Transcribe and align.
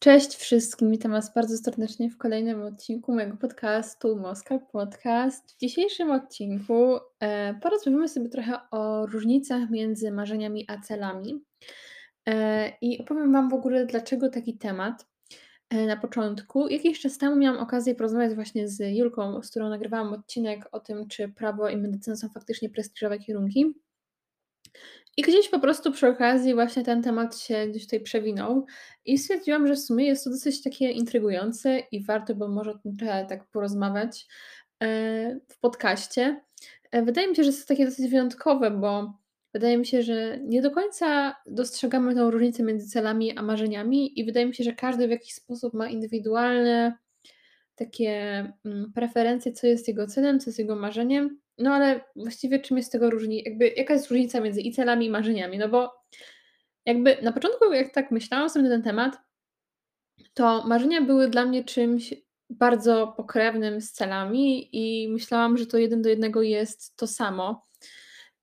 Cześć 0.00 0.36
wszystkim, 0.36 0.90
witam 0.90 1.12
Was 1.12 1.34
bardzo 1.34 1.58
serdecznie 1.58 2.10
w 2.10 2.18
kolejnym 2.18 2.62
odcinku 2.62 3.14
mojego 3.14 3.36
podcastu 3.36 4.16
Moska 4.16 4.58
Podcast. 4.58 5.52
W 5.52 5.60
dzisiejszym 5.60 6.10
odcinku 6.10 6.98
e, 7.20 7.54
porozmawiamy 7.54 8.08
sobie 8.08 8.28
trochę 8.28 8.58
o 8.70 9.06
różnicach 9.06 9.70
między 9.70 10.10
marzeniami 10.10 10.64
a 10.68 10.78
celami 10.78 11.44
e, 12.28 12.72
i 12.80 13.00
opowiem 13.00 13.32
Wam 13.32 13.48
w 13.48 13.54
ogóle, 13.54 13.86
dlaczego 13.86 14.28
taki 14.28 14.58
temat. 14.58 15.06
E, 15.70 15.86
na 15.86 15.96
początku, 15.96 16.68
jakiś 16.68 17.00
czas 17.00 17.18
temu 17.18 17.36
miałam 17.36 17.60
okazję 17.60 17.94
porozmawiać 17.94 18.34
właśnie 18.34 18.68
z 18.68 18.96
Julką, 18.96 19.42
z 19.42 19.50
którą 19.50 19.68
nagrywałam 19.68 20.12
odcinek 20.12 20.68
o 20.72 20.80
tym, 20.80 21.08
czy 21.08 21.28
prawo 21.28 21.68
i 21.68 21.76
medycyna 21.76 22.16
są 22.16 22.28
faktycznie 22.28 22.70
prestiżowe 22.70 23.18
kierunki. 23.18 23.74
I 25.16 25.22
gdzieś 25.22 25.48
po 25.48 25.58
prostu 25.60 25.92
przy 25.92 26.08
okazji 26.08 26.54
właśnie 26.54 26.84
ten 26.84 27.02
temat 27.02 27.38
się 27.38 27.66
gdzieś 27.68 27.84
tutaj 27.84 28.00
przewinął 28.00 28.66
i 29.04 29.18
stwierdziłam, 29.18 29.66
że 29.66 29.74
w 29.74 29.80
sumie 29.80 30.06
jest 30.06 30.24
to 30.24 30.30
dosyć 30.30 30.62
takie 30.62 30.90
intrygujące 30.90 31.78
i 31.92 32.04
warto 32.04 32.34
by 32.34 32.48
może 32.48 32.70
o 32.70 32.78
tym 32.78 32.96
trochę 32.96 33.26
tak 33.28 33.48
porozmawiać 33.48 34.26
e, 34.82 35.40
w 35.48 35.60
podcaście. 35.60 36.40
E, 36.90 37.02
wydaje 37.02 37.28
mi 37.28 37.36
się, 37.36 37.42
że 37.44 37.46
jest 37.46 37.68
to 37.68 37.74
takie 37.74 37.84
dosyć 37.84 38.10
wyjątkowe, 38.10 38.70
bo 38.70 39.18
wydaje 39.54 39.78
mi 39.78 39.86
się, 39.86 40.02
że 40.02 40.38
nie 40.42 40.62
do 40.62 40.70
końca 40.70 41.36
dostrzegamy 41.46 42.14
tą 42.14 42.30
różnicę 42.30 42.62
między 42.62 42.88
celami 42.88 43.38
a 43.38 43.42
marzeniami 43.42 44.20
i 44.20 44.24
wydaje 44.24 44.46
mi 44.46 44.54
się, 44.54 44.64
że 44.64 44.72
każdy 44.72 45.06
w 45.06 45.10
jakiś 45.10 45.34
sposób 45.34 45.74
ma 45.74 45.88
indywidualne 45.88 46.98
takie 47.74 48.12
mm, 48.64 48.92
preferencje, 48.94 49.52
co 49.52 49.66
jest 49.66 49.88
jego 49.88 50.06
celem, 50.06 50.40
co 50.40 50.50
jest 50.50 50.58
jego 50.58 50.76
marzeniem. 50.76 51.40
No 51.58 51.74
ale 51.74 52.00
właściwie 52.16 52.58
czym 52.58 52.76
jest 52.76 52.92
tego 52.92 53.10
różni, 53.10 53.42
jakby 53.44 53.68
jaka 53.68 53.94
jest 53.94 54.10
różnica 54.10 54.40
między 54.40 54.60
i 54.60 54.72
celami 54.72 55.06
i 55.06 55.10
marzeniami? 55.10 55.58
No 55.58 55.68
bo 55.68 55.92
jakby 56.86 57.16
na 57.22 57.32
początku, 57.32 57.72
jak 57.72 57.92
tak 57.92 58.10
myślałam 58.10 58.50
sobie 58.50 58.68
na 58.68 58.70
ten 58.70 58.82
temat, 58.82 59.18
to 60.34 60.64
marzenia 60.66 61.00
były 61.02 61.28
dla 61.28 61.44
mnie 61.44 61.64
czymś 61.64 62.14
bardzo 62.50 63.14
pokrewnym 63.16 63.80
z 63.80 63.92
celami 63.92 64.68
i 64.72 65.08
myślałam, 65.08 65.56
że 65.56 65.66
to 65.66 65.78
jeden 65.78 66.02
do 66.02 66.08
jednego 66.08 66.42
jest 66.42 66.96
to 66.96 67.06
samo, 67.06 67.66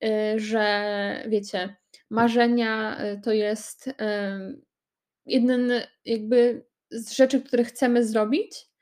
y, 0.05 0.39
że 0.39 1.25
wiecie, 1.27 1.75
marzenia 2.09 2.97
y, 3.05 3.21
to 3.21 3.31
jest 3.31 3.89
jeden 5.25 5.71
jakby 6.05 6.65
z 6.91 7.11
rzeczy, 7.11 7.41
które 7.41 7.63
chcemy 7.63 8.05
zrobić, 8.05 8.72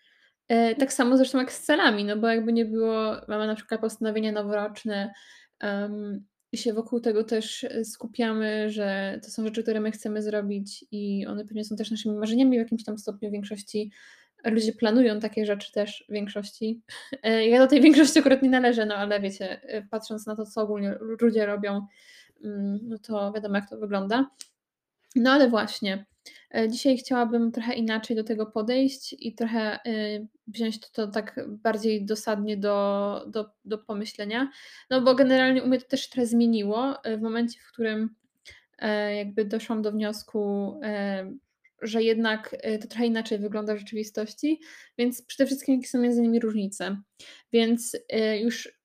tak 0.80 0.94
samo 0.94 1.18
zresztą 1.18 1.38
jak 1.38 1.52
z 1.52 1.62
celami, 1.62 2.06
no 2.06 2.18
bo 2.18 2.28
jakby 2.28 2.54
nie 2.54 2.66
było 2.66 3.16
mamy 3.28 3.48
na 3.48 3.56
przykład 3.56 3.82
postanowienia 3.82 4.32
noworoczne, 4.32 5.14
um, 5.64 6.26
się 6.56 6.74
wokół 6.74 7.00
tego 7.00 7.24
też 7.24 7.64
e, 7.64 7.86
skupiamy, 7.86 8.70
że 8.70 9.20
to 9.24 9.32
są 9.32 9.44
rzeczy, 9.44 9.64
które 9.64 9.80
my 9.80 9.92
chcemy 9.92 10.22
zrobić 10.22 10.86
i 10.92 11.26
one 11.28 11.46
pewnie 11.46 11.66
są 11.66 11.76
też 11.76 11.92
naszymi 11.92 12.16
marzeniami 12.16 12.58
w 12.58 12.60
jakimś 12.60 12.84
tam 12.84 12.98
stopniu. 12.98 13.30
W 13.30 13.32
większości 13.32 13.92
ludzie 14.46 14.74
planują 14.74 15.20
takie 15.20 15.46
rzeczy 15.46 15.72
też 15.72 16.06
w 16.10 16.14
większości. 16.14 16.82
E, 17.24 17.48
ja 17.48 17.60
do 17.60 17.68
tej 17.68 17.82
większości 17.82 18.20
akurat 18.20 18.42
nie 18.42 18.50
należę, 18.50 18.86
no 18.86 18.96
ale 18.96 19.20
wiecie, 19.20 19.62
patrząc 19.90 20.28
na 20.28 20.36
to, 20.36 20.46
co 20.46 20.62
ogólnie 20.62 20.96
ludzie 21.22 21.46
robią, 21.46 21.88
mm, 22.44 22.80
no 22.84 22.98
to 22.98 23.32
wiadomo, 23.34 23.56
jak 23.56 23.70
to 23.70 23.78
wygląda. 23.78 24.30
No 25.16 25.32
ale 25.32 25.50
właśnie, 25.50 26.06
E, 26.11 26.11
dzisiaj 26.70 26.98
chciałabym 26.98 27.52
trochę 27.52 27.74
inaczej 27.74 28.16
do 28.16 28.24
tego 28.24 28.46
podejść 28.46 29.16
i 29.20 29.36
trochę 29.36 29.80
y, 29.88 30.28
wziąć 30.48 30.80
to, 30.80 30.88
to 30.94 31.08
tak 31.08 31.40
bardziej 31.48 32.06
dosadnie 32.06 32.58
do, 32.58 33.26
do, 33.28 33.52
do 33.66 33.78
pomyślenia. 33.78 34.52
No 34.90 35.02
bo 35.02 35.16
generalnie 35.16 35.64
u 35.64 35.68
mnie 35.68 35.80
to 35.80 35.88
też 35.88 36.10
trochę 36.10 36.28
zmieniło 36.28 37.04
e, 37.04 37.18
w 37.18 37.22
momencie, 37.22 37.60
w 37.60 37.72
którym 37.72 38.16
e, 38.80 39.16
jakby 39.16 39.46
doszłam 39.46 39.82
do 39.82 39.92
wniosku, 39.92 40.80
że 41.82 42.04
jednak 42.04 42.56
to 42.82 42.88
trochę 42.88 43.06
inaczej 43.06 43.40
wygląda 43.40 43.76
w 43.76 43.80
rzeczywistości, 43.80 44.60
więc 44.98 45.22
przede 45.22 45.46
wszystkim 45.46 45.76
jakie 45.76 45.88
są 45.88 46.00
między 46.00 46.22
nimi 46.22 46.40
różnice. 46.40 47.02
Więc 47.54 47.98
już 48.40 48.80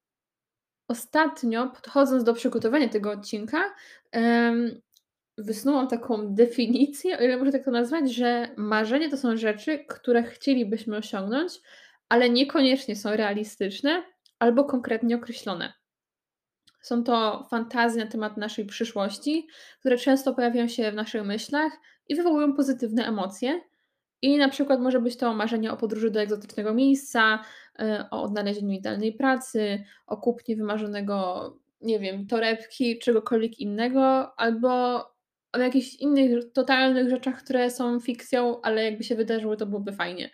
ostatnio, 0.88 1.66
podchodząc 1.66 2.25
do 2.25 2.34
przygotowania 2.34 2.88
tego 2.88 3.10
odcinka, 3.10 3.75
wysnułam 5.38 5.88
taką 5.88 6.34
definicję, 6.34 7.19
o 7.19 7.22
ile 7.22 7.36
można 7.36 7.52
tak 7.52 7.64
to 7.64 7.70
nazwać, 7.70 8.14
że 8.14 8.48
marzenia 8.56 9.10
to 9.10 9.16
są 9.16 9.36
rzeczy, 9.36 9.84
które 9.88 10.22
chcielibyśmy 10.22 10.97
osiągnąć, 10.97 11.52
ale 12.08 12.30
niekoniecznie 12.30 12.97
są 12.97 13.16
realistyczne 13.16 14.02
albo 14.38 14.64
konkretnie 14.64 15.16
określone. 15.16 15.72
Są 16.82 17.04
to 17.04 17.46
fantazje 17.50 18.04
na 18.04 18.10
temat 18.10 18.36
naszej 18.36 18.66
przyszłości, 18.66 19.46
które 19.80 19.96
często 19.96 20.34
pojawiają 20.34 20.69
się 20.69 20.92
w 20.92 20.94
naszych 20.94 21.25
myślach 21.25 21.72
i 22.08 22.14
wywołują 22.14 22.52
pozytywne 22.52 23.06
emocje. 23.06 23.60
I 24.22 24.38
na 24.38 24.48
przykład 24.48 24.80
może 24.80 25.00
być 25.00 25.16
to 25.16 25.34
marzenie 25.34 25.72
o 25.72 25.76
podróży 25.76 26.10
do 26.10 26.20
egzotycznego 26.20 26.75
miejsca, 26.75 27.44
y, 27.80 27.84
o 28.10 28.22
odnalezieniu 28.22 28.72
idealnej 28.72 29.12
pracy, 29.12 29.84
o 30.06 30.16
kupnie 30.16 30.56
wymarzonego, 30.56 31.50
nie 31.80 31.98
wiem, 31.98 32.26
torebki, 32.26 32.98
czegokolwiek 32.98 33.58
innego, 33.58 34.32
albo 34.41 35.00
o 35.56 35.62
jakichś 35.62 35.94
innych 35.94 36.53
totalnych 36.53 37.11
rzeczach, 37.11 37.43
które 37.43 37.71
są 37.71 38.00
fikcją, 38.00 38.61
ale 38.62 38.84
jakby 38.84 39.05
się 39.05 39.15
wydarzyły, 39.15 39.56
to 39.56 39.67
byłoby 39.67 39.93
fajnie. 39.93 40.31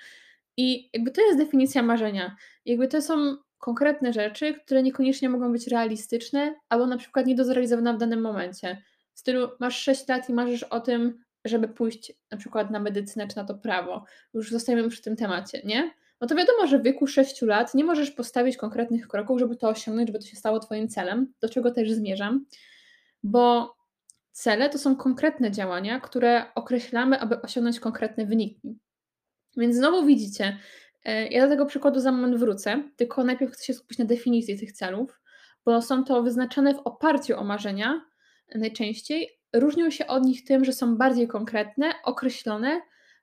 I 0.57 0.91
jakby 0.93 1.11
to 1.11 1.21
jest 1.21 1.39
definicja 1.39 1.83
marzenia. 1.83 2.37
Jakby 2.65 2.89
to 2.89 3.03
są 3.03 3.37
konkretne 3.59 4.13
rzeczy, 4.13 4.55
które 4.55 4.83
niekoniecznie 4.83 5.29
mogą 5.29 5.53
być 5.53 5.67
realistyczne, 5.67 6.55
albo 6.69 6.87
na 6.87 6.97
przykład 6.97 7.27
nie 7.27 7.35
do 7.35 7.45
zrealizowania 7.45 7.93
w 7.93 7.99
danym 7.99 8.21
momencie. 8.21 8.83
W 9.15 9.19
stylu 9.19 9.49
masz 9.61 9.83
6 9.83 10.09
lat 10.09 10.29
i 10.29 10.33
marzysz 10.33 10.63
o 10.63 10.81
tym, 10.81 11.25
żeby 11.45 11.69
pójść 11.69 12.13
na 12.31 12.39
przykład 12.39 12.71
na 12.71 12.81
medycynę 12.81 13.29
czy 13.29 13.37
na 13.37 13.45
to 13.45 13.55
prawo. 13.55 14.05
Już 14.35 14.51
zostajemy 14.51 14.89
przy 14.89 15.03
tym 15.03 15.17
temacie, 15.17 15.63
nie? 15.65 15.91
No 16.21 16.27
to 16.27 16.35
wiadomo, 16.35 16.67
że 16.67 16.79
w 16.79 16.83
wieku 16.83 17.07
6 17.07 17.43
lat 17.43 17.75
nie 17.75 17.85
możesz 17.85 18.11
postawić 18.11 18.57
konkretnych 18.57 19.09
kroków, 19.09 19.39
żeby 19.41 19.57
to 19.57 19.69
osiągnąć, 19.69 20.09
żeby 20.09 20.19
to 20.19 20.27
się 20.27 20.37
stało 20.37 20.61
Twoim 20.61 20.89
celem, 20.89 21.33
do 21.41 21.49
czego 21.49 21.71
też 21.71 21.93
zmierzam, 21.93 22.45
bo 23.23 23.75
Cele 24.33 24.71
to 24.71 24.79
są 24.79 24.97
konkretne 24.97 25.51
działania, 25.51 26.01
które 26.01 26.55
określamy, 26.55 27.21
aby 27.21 27.43
osiągnąć 27.43 27.81
konkretne 27.81 28.27
wyniki. 28.27 28.79
Więc 29.57 29.77
znowu 29.77 30.07
widzicie, 30.07 30.59
e, 31.05 31.29
ja 31.29 31.43
do 31.43 31.49
tego 31.49 31.67
przykładu 31.67 32.01
za 32.01 32.13
moment 32.13 32.37
wrócę, 32.37 32.83
tylko 32.97 33.25
najpierw 33.25 33.53
chcę 33.53 33.65
się 33.65 33.75
skupić 33.75 33.99
na 33.99 34.05
definicji 34.05 34.59
tych 34.59 34.73
celów, 34.73 35.21
bo 35.65 35.83
są 35.83 36.05
to 36.05 36.23
wyznaczane 36.23 36.75
w 36.75 36.79
oparciu 36.79 37.39
o 37.39 37.45
marzenia 37.45 38.05
najczęściej. 38.55 39.29
Różnią 39.53 39.91
się 39.91 40.07
od 40.07 40.25
nich 40.25 40.45
tym, 40.45 40.65
że 40.65 40.73
są 40.73 40.97
bardziej 40.97 41.29
konkretne, 41.29 41.93
określone, 42.05 42.81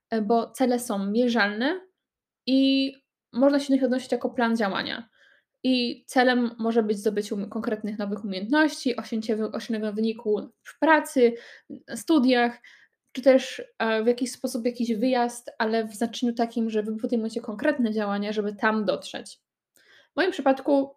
e, 0.09 0.21
bo 0.21 0.51
cele 0.51 0.79
są 0.79 1.05
mierzalne 1.05 1.81
i 2.45 2.91
można 3.33 3.59
się 3.59 3.67
do 3.67 3.73
nich 3.73 3.83
odnosić 3.83 4.11
jako 4.11 4.29
plan 4.29 4.57
działania. 4.57 5.09
I 5.63 6.05
celem 6.07 6.51
może 6.59 6.83
być 6.83 6.97
zdobycie 6.97 7.35
konkretnych 7.49 7.97
nowych 7.97 8.25
umiejętności, 8.25 8.95
osiągnięcie 8.95 9.93
wyniku 9.93 10.49
w 10.63 10.79
pracy, 10.79 11.33
studiach, 11.95 12.61
czy 13.11 13.21
też 13.21 13.63
e, 13.79 14.03
w 14.03 14.07
jakiś 14.07 14.31
sposób 14.31 14.65
jakiś 14.65 14.93
wyjazd, 14.93 15.51
ale 15.57 15.85
w 15.85 15.95
znaczeniu 15.95 16.33
takim, 16.33 16.69
że 16.69 16.83
wy 16.83 16.97
podejmujecie 16.97 17.41
konkretne 17.41 17.93
działania, 17.93 18.33
żeby 18.33 18.55
tam 18.55 18.85
dotrzeć. 18.85 19.39
W 20.13 20.15
moim 20.15 20.31
przypadku 20.31 20.95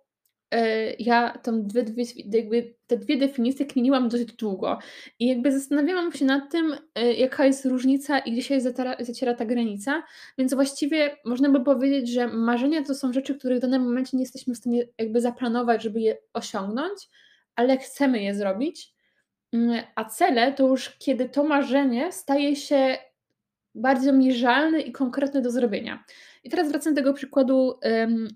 ja 0.99 1.39
tam 1.43 1.67
dwie, 1.67 1.83
dwie, 1.83 2.05
jakby 2.33 2.75
te 2.87 2.97
dwie 2.97 3.17
definicje 3.17 3.67
kminiłam 3.67 4.09
dość 4.09 4.25
długo 4.25 4.79
i 5.19 5.27
jakby 5.27 5.53
zastanawiałam 5.53 6.13
się 6.13 6.25
nad 6.25 6.51
tym, 6.51 6.77
e, 6.95 7.13
jaka 7.13 7.47
jest 7.47 7.65
różnica 7.65 8.19
i 8.19 8.33
gdzie 8.33 8.43
się 8.43 8.61
zaciera, 8.61 8.97
zaciera 9.01 9.35
ta 9.35 9.45
granica, 9.45 10.03
więc 10.39 10.55
właściwie 10.55 11.17
można 11.25 11.49
by 11.49 11.65
powiedzieć, 11.65 12.13
że 12.13 12.29
marzenia 12.29 12.85
to 12.85 12.95
są 12.95 13.13
rzeczy, 13.13 13.35
których 13.35 13.59
w 13.59 13.63
danym 13.63 13.83
momencie 13.83 14.17
nie 14.17 14.23
jesteśmy 14.23 14.55
w 14.55 14.59
stanie 14.59 14.89
jakby 14.99 15.21
zaplanować, 15.21 15.83
żeby 15.83 16.01
je 16.01 16.17
osiągnąć, 16.33 17.09
ale 17.57 17.77
chcemy 17.77 18.23
je 18.23 18.35
zrobić, 18.35 18.95
mm, 19.53 19.83
a 19.95 20.05
cele 20.05 20.53
to 20.53 20.69
już 20.69 20.91
kiedy 20.91 21.29
to 21.29 21.45
marzenie 21.45 22.13
staje 22.13 22.57
się 22.57 22.99
bardzo 23.75 24.13
mierzalne 24.13 24.81
i 24.81 24.93
konkretne 24.93 25.43
do 25.43 25.51
zrobienia. 25.51 26.05
I 26.45 26.51
teraz 26.51 26.69
wracam 26.69 26.95
do 26.95 27.01
tego 27.01 27.15
przykładu 27.15 27.79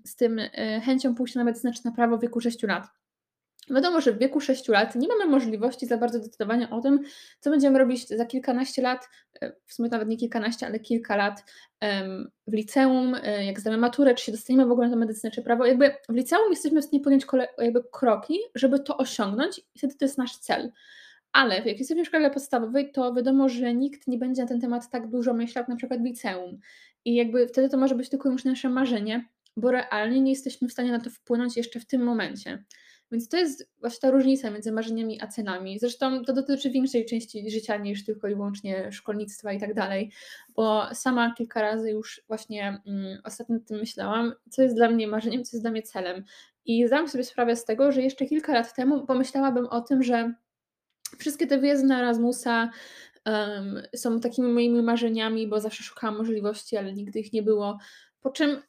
z 0.05 0.15
tym 0.15 0.39
e, 0.39 0.81
chęcią 0.85 1.15
pójścia 1.15 1.39
na 1.39 1.43
medycynę 1.43 1.73
czy 1.73 1.85
na 1.85 1.91
prawo 1.91 2.17
w 2.17 2.21
wieku 2.21 2.41
6 2.41 2.63
lat. 2.63 2.87
Wiadomo, 3.69 4.01
że 4.01 4.13
w 4.13 4.17
wieku 4.17 4.41
6 4.41 4.67
lat 4.67 4.95
nie 4.95 5.07
mamy 5.07 5.25
możliwości 5.25 5.85
za 5.85 5.97
bardzo 5.97 6.19
decydowania 6.19 6.69
o 6.69 6.81
tym, 6.81 6.99
co 7.39 7.49
będziemy 7.49 7.79
robić 7.79 8.07
za 8.07 8.25
kilkanaście 8.25 8.81
lat, 8.81 9.09
e, 9.41 9.53
w 9.65 9.73
sumie 9.73 9.89
nawet 9.89 10.07
nie 10.07 10.17
kilkanaście, 10.17 10.65
ale 10.65 10.79
kilka 10.79 11.15
lat 11.15 11.43
w 12.47 12.53
liceum, 12.53 13.15
e, 13.23 13.45
jak 13.45 13.59
zdamy 13.59 13.77
maturę, 13.77 14.15
czy 14.15 14.25
się 14.25 14.31
dostaniemy 14.31 14.65
w 14.65 14.71
ogóle 14.71 14.89
na 14.89 14.95
medycynę 14.95 15.31
czy 15.31 15.41
prawo. 15.41 15.65
Jakby 15.65 15.95
w 16.09 16.15
liceum 16.15 16.49
jesteśmy 16.49 16.81
w 16.81 16.85
stanie 16.85 17.03
podjąć 17.03 17.25
jakby 17.57 17.83
kroki, 17.91 18.39
żeby 18.55 18.79
to 18.79 18.97
osiągnąć 18.97 19.59
i 19.59 19.77
wtedy 19.79 19.95
to 19.95 20.05
jest 20.05 20.17
nasz 20.17 20.37
cel. 20.37 20.71
Ale 21.37 21.55
jak 21.55 21.79
jesteśmy 21.79 22.03
w 22.03 22.07
szkole 22.07 22.31
podstawowej, 22.31 22.91
to 22.91 23.13
wiadomo, 23.13 23.49
że 23.49 23.73
nikt 23.73 24.07
nie 24.07 24.17
będzie 24.17 24.41
na 24.41 24.47
ten 24.47 24.61
temat 24.61 24.89
tak 24.89 25.09
dużo 25.09 25.33
myślał, 25.33 25.61
jak 25.61 25.69
na 25.69 25.75
przykład 25.75 26.01
w 26.01 26.03
liceum. 26.03 26.59
I 27.05 27.15
jakby 27.15 27.47
wtedy 27.47 27.69
to 27.69 27.77
może 27.77 27.95
być 27.95 28.09
tylko 28.09 28.29
już 28.31 28.45
nasze 28.45 28.69
marzenie, 28.69 29.27
bo 29.57 29.71
realnie 29.71 30.21
nie 30.21 30.31
jesteśmy 30.31 30.67
w 30.67 30.71
stanie 30.71 30.91
na 30.91 30.99
to 30.99 31.09
wpłynąć 31.09 31.57
jeszcze 31.57 31.79
w 31.79 31.85
tym 31.85 32.03
momencie. 32.03 32.63
Więc 33.11 33.29
to 33.29 33.37
jest 33.37 33.71
właśnie 33.79 33.99
ta 34.01 34.11
różnica 34.11 34.51
między 34.51 34.71
marzeniami 34.71 35.21
a 35.21 35.27
celami. 35.27 35.79
Zresztą 35.79 36.23
to 36.23 36.33
dotyczy 36.33 36.69
większej 36.69 37.05
części 37.05 37.51
życia 37.51 37.77
niż 37.77 38.05
tylko 38.05 38.27
i 38.27 38.35
wyłącznie 38.35 38.91
szkolnictwa 38.91 39.53
i 39.53 39.59
tak 39.59 39.73
dalej, 39.73 40.11
bo 40.55 40.87
sama 40.93 41.33
kilka 41.37 41.61
razy 41.61 41.91
już 41.91 42.21
właśnie 42.27 42.81
mm, 42.87 43.19
ostatnio 43.23 43.55
o 43.55 43.59
tym 43.59 43.79
myślałam, 43.79 44.33
co 44.49 44.61
jest 44.61 44.75
dla 44.75 44.89
mnie 44.89 45.07
marzeniem, 45.07 45.43
co 45.43 45.57
jest 45.57 45.63
dla 45.63 45.71
mnie 45.71 45.81
celem. 45.81 46.23
I 46.65 46.87
zdałam 46.87 47.07
sobie 47.07 47.23
sprawę 47.23 47.55
z 47.55 47.65
tego, 47.65 47.91
że 47.91 48.01
jeszcze 48.01 48.25
kilka 48.25 48.53
lat 48.53 48.75
temu 48.75 49.05
pomyślałabym 49.05 49.65
o 49.65 49.81
tym, 49.81 50.03
że 50.03 50.33
wszystkie 51.17 51.47
te 51.47 51.57
wyjazdy 51.57 51.87
na 51.87 51.99
Erasmusa 51.99 52.69
um, 53.25 53.81
są 53.95 54.19
takimi 54.19 54.47
moimi 54.47 54.81
marzeniami, 54.81 55.47
bo 55.47 55.59
zawsze 55.59 55.83
szukałam 55.83 56.17
możliwości, 56.17 56.77
ale 56.77 56.93
nigdy 56.93 57.19
ich 57.19 57.33
nie 57.33 57.43
było. 57.43 57.77
Po 58.21 58.29
czym 58.29 58.61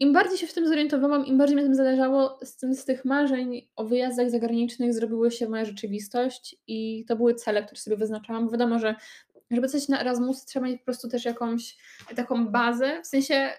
im 0.00 0.12
bardziej 0.12 0.38
się 0.38 0.46
w 0.46 0.54
tym 0.54 0.68
zorientowałam, 0.68 1.26
im 1.26 1.38
bardziej 1.38 1.56
mi 1.56 1.62
tym 1.62 1.74
zależało, 1.74 2.38
z, 2.42 2.56
tym, 2.56 2.74
z 2.74 2.84
tych 2.84 3.04
marzeń 3.04 3.68
o 3.76 3.84
wyjazdach 3.84 4.30
zagranicznych 4.30 4.94
zrobiły 4.94 5.30
się 5.30 5.48
moja 5.48 5.64
rzeczywistość 5.64 6.56
i 6.66 7.04
to 7.08 7.16
były 7.16 7.34
cele, 7.34 7.64
które 7.64 7.80
sobie 7.80 7.96
wyznaczałam. 7.96 8.50
Wiadomo, 8.50 8.78
że 8.78 8.94
żeby 9.50 9.68
coś 9.68 9.88
na 9.88 10.00
Erasmus 10.00 10.44
trzeba 10.44 10.66
mieć 10.66 10.78
po 10.78 10.84
prostu 10.84 11.08
też 11.08 11.24
jakąś 11.24 11.76
taką 12.16 12.48
bazę, 12.48 13.02
w 13.02 13.06
sensie 13.06 13.50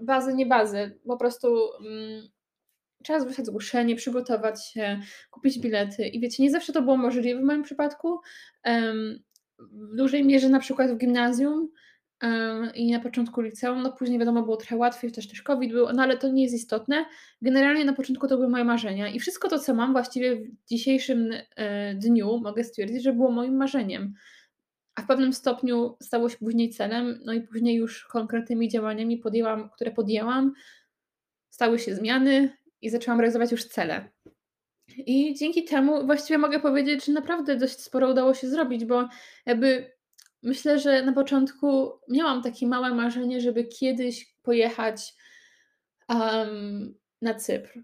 bazę, 0.00 0.34
nie 0.34 0.46
bazę, 0.46 0.90
po 1.06 1.16
prostu 1.16 1.58
mm, 1.80 2.28
trzeba 3.02 3.20
zgłosić 3.20 3.46
zgłoszenie, 3.46 3.96
przygotować 3.96 4.66
się, 4.66 5.00
kupić 5.30 5.58
bilety. 5.58 6.08
I 6.08 6.20
wiecie, 6.20 6.42
nie 6.42 6.50
zawsze 6.50 6.72
to 6.72 6.82
było 6.82 6.96
możliwe 6.96 7.40
w 7.40 7.44
moim 7.44 7.62
przypadku, 7.62 8.20
w 9.58 9.96
dużej 9.96 10.24
mierze 10.24 10.48
na 10.48 10.60
przykład 10.60 10.90
w 10.90 10.98
gimnazjum, 10.98 11.68
i 12.74 12.92
na 12.92 13.00
początku 13.00 13.40
liceum, 13.40 13.82
no 13.82 13.92
później 13.92 14.18
wiadomo 14.18 14.42
było 14.42 14.56
trochę 14.56 14.76
łatwiej, 14.76 15.12
też 15.12 15.28
też 15.28 15.42
COVID 15.42 15.72
był, 15.72 15.92
no 15.92 16.02
ale 16.02 16.18
to 16.18 16.28
nie 16.28 16.42
jest 16.42 16.54
istotne. 16.54 17.04
Generalnie 17.42 17.84
na 17.84 17.92
początku 17.92 18.28
to 18.28 18.36
były 18.36 18.48
moje 18.48 18.64
marzenia. 18.64 19.08
I 19.08 19.20
wszystko 19.20 19.48
to, 19.48 19.58
co 19.58 19.74
mam 19.74 19.92
właściwie 19.92 20.36
w 20.36 20.48
dzisiejszym 20.68 21.30
e, 21.56 21.94
dniu, 21.94 22.38
mogę 22.38 22.64
stwierdzić, 22.64 23.02
że 23.02 23.12
było 23.12 23.30
moim 23.30 23.56
marzeniem. 23.56 24.14
A 24.94 25.02
w 25.02 25.06
pewnym 25.06 25.32
stopniu 25.32 25.96
stało 26.00 26.28
się 26.28 26.36
później 26.38 26.70
celem, 26.70 27.20
no 27.24 27.32
i 27.32 27.40
później 27.40 27.76
już 27.76 28.04
konkretnymi 28.04 28.68
działaniami 28.68 29.18
podjęłam, 29.18 29.70
które 29.70 29.90
podjęłam, 29.90 30.52
stały 31.50 31.78
się 31.78 31.94
zmiany 31.94 32.50
i 32.82 32.90
zaczęłam 32.90 33.20
realizować 33.20 33.52
już 33.52 33.64
cele. 33.64 34.10
I 34.96 35.34
dzięki 35.34 35.64
temu 35.64 36.06
właściwie 36.06 36.38
mogę 36.38 36.60
powiedzieć, 36.60 37.04
że 37.04 37.12
naprawdę 37.12 37.56
dość 37.56 37.80
sporo 37.80 38.10
udało 38.10 38.34
się 38.34 38.48
zrobić, 38.48 38.84
bo 38.84 39.08
jakby 39.46 39.92
Myślę, 40.42 40.78
że 40.78 41.02
na 41.02 41.12
początku 41.12 41.92
miałam 42.08 42.42
takie 42.42 42.66
małe 42.66 42.94
marzenie, 42.94 43.40
żeby 43.40 43.64
kiedyś 43.64 44.34
pojechać 44.42 45.14
um, 46.08 46.94
na 47.22 47.34
Cypr. 47.34 47.78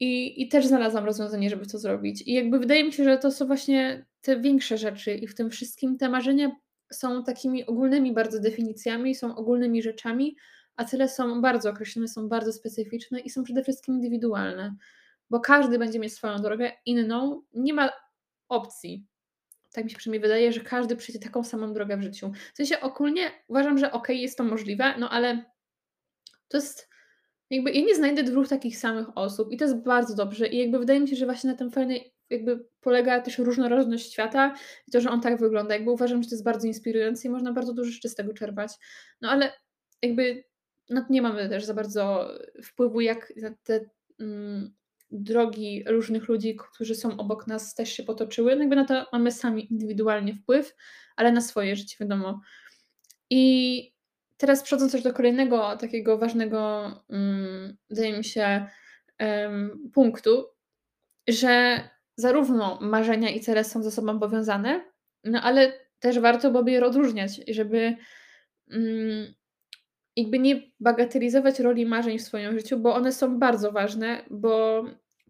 I, 0.00 0.42
I 0.42 0.48
też 0.48 0.66
znalazłam 0.66 1.04
rozwiązanie, 1.04 1.50
żeby 1.50 1.66
to 1.66 1.78
zrobić. 1.78 2.22
I 2.26 2.32
jakby 2.32 2.58
wydaje 2.58 2.84
mi 2.84 2.92
się, 2.92 3.04
że 3.04 3.18
to 3.18 3.30
są 3.30 3.46
właśnie 3.46 4.06
te 4.20 4.40
większe 4.40 4.78
rzeczy, 4.78 5.14
i 5.14 5.26
w 5.26 5.34
tym 5.34 5.50
wszystkim 5.50 5.98
te 5.98 6.08
marzenia 6.08 6.56
są 6.92 7.24
takimi 7.24 7.66
ogólnymi 7.66 8.12
bardzo 8.12 8.40
definicjami, 8.40 9.14
są 9.14 9.36
ogólnymi 9.36 9.82
rzeczami, 9.82 10.36
a 10.76 10.84
cele 10.84 11.08
są 11.08 11.40
bardzo 11.40 11.70
określone, 11.70 12.08
są 12.08 12.28
bardzo 12.28 12.52
specyficzne 12.52 13.20
i 13.20 13.30
są 13.30 13.44
przede 13.44 13.62
wszystkim 13.62 13.94
indywidualne, 13.94 14.76
bo 15.30 15.40
każdy 15.40 15.78
będzie 15.78 15.98
mieć 15.98 16.14
swoją 16.14 16.36
drogę 16.36 16.72
inną, 16.86 17.42
nie 17.54 17.74
ma 17.74 17.90
opcji 18.48 19.06
tak 19.74 19.84
mi 19.84 19.90
się 19.90 19.96
przynajmniej 19.96 20.20
wydaje, 20.20 20.52
że 20.52 20.60
każdy 20.60 20.96
przejdzie 20.96 21.20
taką 21.20 21.44
samą 21.44 21.72
drogę 21.72 21.96
w 21.96 22.02
życiu. 22.02 22.32
W 22.52 22.56
sensie 22.56 22.80
ogólnie 22.80 23.30
uważam, 23.48 23.78
że 23.78 23.86
okej, 23.86 24.00
okay, 24.00 24.16
jest 24.16 24.38
to 24.38 24.44
możliwe, 24.44 24.98
no 24.98 25.10
ale 25.10 25.44
to 26.48 26.56
jest 26.56 26.88
jakby 27.50 27.72
ja 27.72 27.80
nie 27.80 27.94
znajdę 27.94 28.22
dwóch 28.22 28.48
takich 28.48 28.78
samych 28.78 29.18
osób 29.18 29.52
i 29.52 29.56
to 29.56 29.64
jest 29.64 29.76
bardzo 29.76 30.14
dobrze 30.14 30.46
i 30.46 30.58
jakby 30.58 30.78
wydaje 30.78 31.00
mi 31.00 31.08
się, 31.08 31.16
że 31.16 31.26
właśnie 31.26 31.50
na 31.50 31.56
tym 31.56 31.70
fajnej 31.70 32.14
jakby 32.30 32.66
polega 32.80 33.20
też 33.20 33.38
różnorodność 33.38 34.12
świata 34.12 34.54
i 34.88 34.90
to, 34.90 35.00
że 35.00 35.10
on 35.10 35.20
tak 35.20 35.40
wygląda. 35.40 35.74
Jakby 35.74 35.90
uważam, 35.90 36.22
że 36.22 36.28
to 36.28 36.34
jest 36.34 36.44
bardzo 36.44 36.66
inspirujące 36.66 37.28
i 37.28 37.30
można 37.30 37.52
bardzo 37.52 37.74
dużo 37.74 37.90
rzeczy 37.90 38.08
z 38.08 38.14
tego 38.14 38.34
czerpać. 38.34 38.72
No 39.20 39.30
ale 39.30 39.52
jakby 40.02 40.44
no, 40.90 41.06
nie 41.10 41.22
mamy 41.22 41.48
też 41.48 41.64
za 41.64 41.74
bardzo 41.74 42.30
wpływu, 42.64 43.00
jak 43.00 43.32
te 43.62 43.80
mm, 44.20 44.74
drogi 45.10 45.84
różnych 45.86 46.28
ludzi, 46.28 46.56
którzy 46.56 46.94
są 46.94 47.16
obok 47.16 47.46
nas, 47.46 47.74
też 47.74 47.92
się 47.92 48.02
potoczyły. 48.02 48.56
No 48.56 48.60
jakby 48.60 48.76
na 48.76 48.84
to 48.84 49.06
mamy 49.12 49.32
sami 49.32 49.72
indywidualnie 49.72 50.34
wpływ, 50.34 50.74
ale 51.16 51.32
na 51.32 51.40
swoje 51.40 51.76
życie, 51.76 51.96
wiadomo. 52.00 52.40
I 53.30 53.94
teraz 54.36 54.62
przechodząc 54.62 54.92
też 54.92 55.02
do 55.02 55.12
kolejnego 55.12 55.76
takiego 55.76 56.18
ważnego, 56.18 56.90
um, 57.08 57.76
wydaje 57.90 58.18
mi 58.18 58.24
się, 58.24 58.66
punktu, 59.92 60.46
że 61.28 61.80
zarówno 62.16 62.78
marzenia 62.80 63.30
i 63.30 63.40
cele 63.40 63.64
są 63.64 63.82
ze 63.82 63.90
sobą 63.90 64.20
powiązane, 64.20 64.84
no 65.24 65.42
ale 65.42 65.72
też 65.98 66.18
warto 66.18 66.50
byłoby 66.50 66.70
je 66.70 66.84
odróżniać, 66.84 67.40
żeby 67.48 67.96
um, 68.70 69.34
jakby 70.16 70.38
nie 70.38 70.62
bagatelizować 70.80 71.60
roli 71.60 71.86
marzeń 71.86 72.18
w 72.18 72.22
swoim 72.22 72.58
życiu, 72.58 72.78
bo 72.78 72.94
one 72.94 73.12
są 73.12 73.38
bardzo 73.38 73.72
ważne, 73.72 74.24
bo 74.30 74.84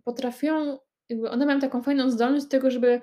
potrafią, 0.04 0.78
jakby 1.08 1.31
one 1.31 1.46
mają 1.46 1.60
taką 1.60 1.82
fajną 1.82 2.10
zdolność 2.10 2.44
do 2.44 2.50
tego, 2.50 2.70
żeby 2.70 3.00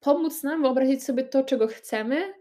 pomóc 0.00 0.42
nam 0.42 0.62
wyobrazić 0.62 1.04
sobie 1.04 1.24
to, 1.24 1.44
czego 1.44 1.66
chcemy, 1.66 2.34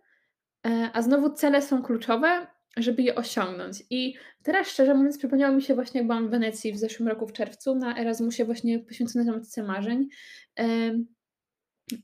e, 0.67 0.89
a 0.93 1.01
znowu 1.01 1.29
cele 1.29 1.61
są 1.61 1.83
kluczowe, 1.83 2.47
żeby 2.77 3.03
je 3.03 3.15
osiągnąć. 3.15 3.83
I 3.89 4.15
teraz 4.43 4.67
szczerze 4.67 4.93
mówiąc, 4.93 5.17
przypomniało 5.17 5.55
mi 5.55 5.61
się 5.61 5.75
właśnie, 5.75 5.99
jak 5.99 6.07
byłam 6.07 6.27
w 6.27 6.31
Wenecji 6.31 6.73
w 6.73 6.77
zeszłym 6.77 7.07
roku 7.09 7.27
w 7.27 7.33
czerwcu 7.33 7.75
na 7.75 7.97
Erasmusie 7.97 8.45
właśnie 8.45 8.79
poświęconej 8.79 9.27
tematyce 9.27 9.63
marzeń. 9.63 10.07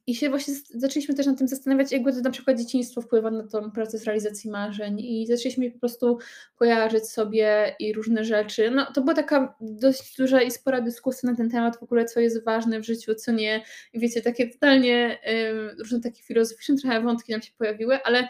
I 0.08 0.16
się 0.16 0.30
właśnie 0.30 0.54
zaczęliśmy 0.70 1.16
też 1.16 1.26
nad 1.26 1.38
tym 1.38 1.48
zastanawiać, 1.48 1.92
jakby 1.92 2.14
to 2.14 2.20
na 2.20 2.30
przykład 2.30 2.58
dzieciństwo 2.58 3.02
wpływa 3.02 3.32
na 3.32 3.48
ten 3.48 3.72
proces 3.72 4.04
realizacji 4.04 4.50
marzeń 4.50 5.00
i 5.00 5.28
zaczęliśmy 5.28 5.72
po 5.72 5.80
prostu 5.80 6.18
kojarzyć 6.56 7.10
sobie 7.10 7.76
i 7.80 7.94
różne 7.94 8.24
rzeczy. 8.24 8.72
No 8.72 8.86
to 8.94 9.02
była 9.02 9.14
taka 9.14 9.56
dość 9.62 10.18
duża 10.18 10.42
i 10.42 10.52
spora 10.52 10.82
dyskusja 10.82 11.30
na 11.30 11.36
ten 11.38 11.50
temat 11.50 11.78
w 11.78 11.84
ogóle, 11.84 12.06
co 12.06 12.20
jest 12.20 12.46
ważne 12.46 12.80
w 12.80 12.86
życiu, 12.86 13.16
co 13.16 13.32
nie. 13.32 13.64
I 13.94 14.00
wiecie, 14.00 14.22
takie 14.22 14.50
totalnie 14.50 15.20
różne 15.80 16.02
takie 16.02 16.24
filozoficzne 16.24 16.78
trochę 16.78 17.02
wątki 17.02 17.32
nam 17.32 17.42
się 17.42 17.52
pojawiły, 17.58 18.04
ale 18.04 18.28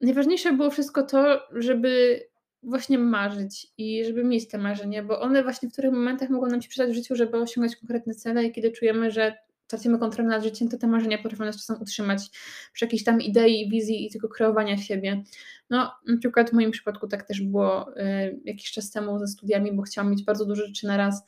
najważniejsze 0.00 0.52
było 0.52 0.70
wszystko 0.70 1.02
to, 1.02 1.40
żeby 1.52 2.20
właśnie 2.62 2.98
marzyć 2.98 3.66
i 3.78 4.04
żeby 4.04 4.24
mieć 4.24 4.48
te 4.48 4.58
marzenia, 4.58 5.02
bo 5.02 5.20
one 5.20 5.42
właśnie 5.42 5.68
w 5.68 5.72
których 5.72 5.92
momentach 5.92 6.30
mogą 6.30 6.46
nam 6.46 6.62
się 6.62 6.68
przydać 6.68 6.90
w 6.90 6.94
życiu, 6.94 7.16
żeby 7.16 7.36
osiągać 7.36 7.76
konkretne 7.76 8.14
cele 8.14 8.44
i 8.44 8.52
kiedy 8.52 8.70
czujemy, 8.70 9.10
że 9.10 9.34
tracimy 9.74 9.98
kontrolę 9.98 10.28
nad 10.28 10.42
życiem, 10.42 10.68
to 10.68 10.78
te 10.78 10.86
marzenia 10.86 11.18
potrafią 11.18 11.44
nas 11.44 11.56
czasem 11.56 11.82
utrzymać 11.82 12.30
przy 12.72 12.84
jakiejś 12.84 13.04
tam 13.04 13.20
idei, 13.20 13.68
wizji 13.70 14.06
i 14.06 14.10
tylko 14.10 14.28
kreowania 14.28 14.78
siebie. 14.78 15.22
No, 15.70 15.92
na 16.06 16.18
przykład 16.18 16.50
w 16.50 16.52
moim 16.52 16.70
przypadku 16.70 17.08
tak 17.08 17.22
też 17.22 17.40
było 17.40 17.98
y, 17.98 18.40
jakiś 18.44 18.72
czas 18.72 18.90
temu 18.90 19.18
ze 19.18 19.26
studiami, 19.26 19.72
bo 19.72 19.82
chciałam 19.82 20.10
mieć 20.10 20.24
bardzo 20.24 20.44
dużo 20.44 20.66
rzeczy 20.66 20.86
na 20.86 20.96
raz, 20.96 21.26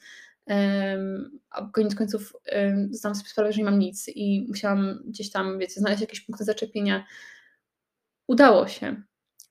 a 1.50 1.71
koniec 1.73 1.95
końców 1.95 2.33
zdałam 2.91 3.15
sobie 3.15 3.29
sprawę, 3.29 3.53
że 3.53 3.59
nie 3.59 3.65
mam 3.65 3.79
nic 3.79 4.09
i 4.15 4.47
musiałam 4.49 5.03
gdzieś 5.07 5.31
tam, 5.31 5.59
wiecie, 5.59 5.81
znaleźć 5.81 6.00
jakieś 6.00 6.21
punkty 6.21 6.45
zaczepienia. 6.45 7.07
Udało 8.26 8.69
się. 8.69 9.03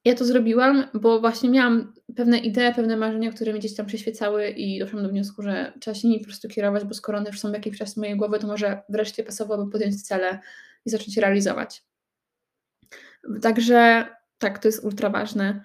Ja 0.06 0.16
to 0.16 0.26
zrobiłam, 0.26 0.88
bo 0.94 1.20
właśnie 1.20 1.50
miałam 1.50 1.94
pewne 2.16 2.38
idee, 2.38 2.74
pewne 2.76 2.98
marzenia, 2.98 3.32
które 3.32 3.54
mi 3.54 3.60
gdzieś 3.60 3.76
tam 3.76 3.86
przyświecały 3.86 4.50
i 4.50 4.80
doszłam 4.80 5.04
do 5.04 5.10
wniosku, 5.10 5.42
że 5.42 5.74
trzeba 5.80 5.96
się 5.96 6.08
nimi 6.08 6.20
po 6.20 6.26
prostu 6.26 6.48
kierować, 6.48 6.84
bo 6.84 6.94
skoro 6.94 7.18
one 7.18 7.30
już 7.30 7.40
są 7.40 7.52
jakiś 7.52 7.78
czas 7.78 7.94
w 7.94 7.98
mojej 7.98 8.18
głowy, 8.18 8.40
to 8.40 8.48
może 8.48 8.82
wreszcie 8.90 9.24
pasowałoby 9.24 9.72
podjąć 9.72 10.04
cele 10.04 10.40
i 10.86 10.90
zacząć 10.90 11.16
je 11.16 11.22
realizować. 11.22 11.84
Także 13.42 14.06
tak, 14.38 14.60
to 14.60 14.68
jest 14.68 14.84
ultra 14.84 15.10
ważne. 15.10 15.62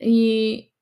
I 0.00 0.74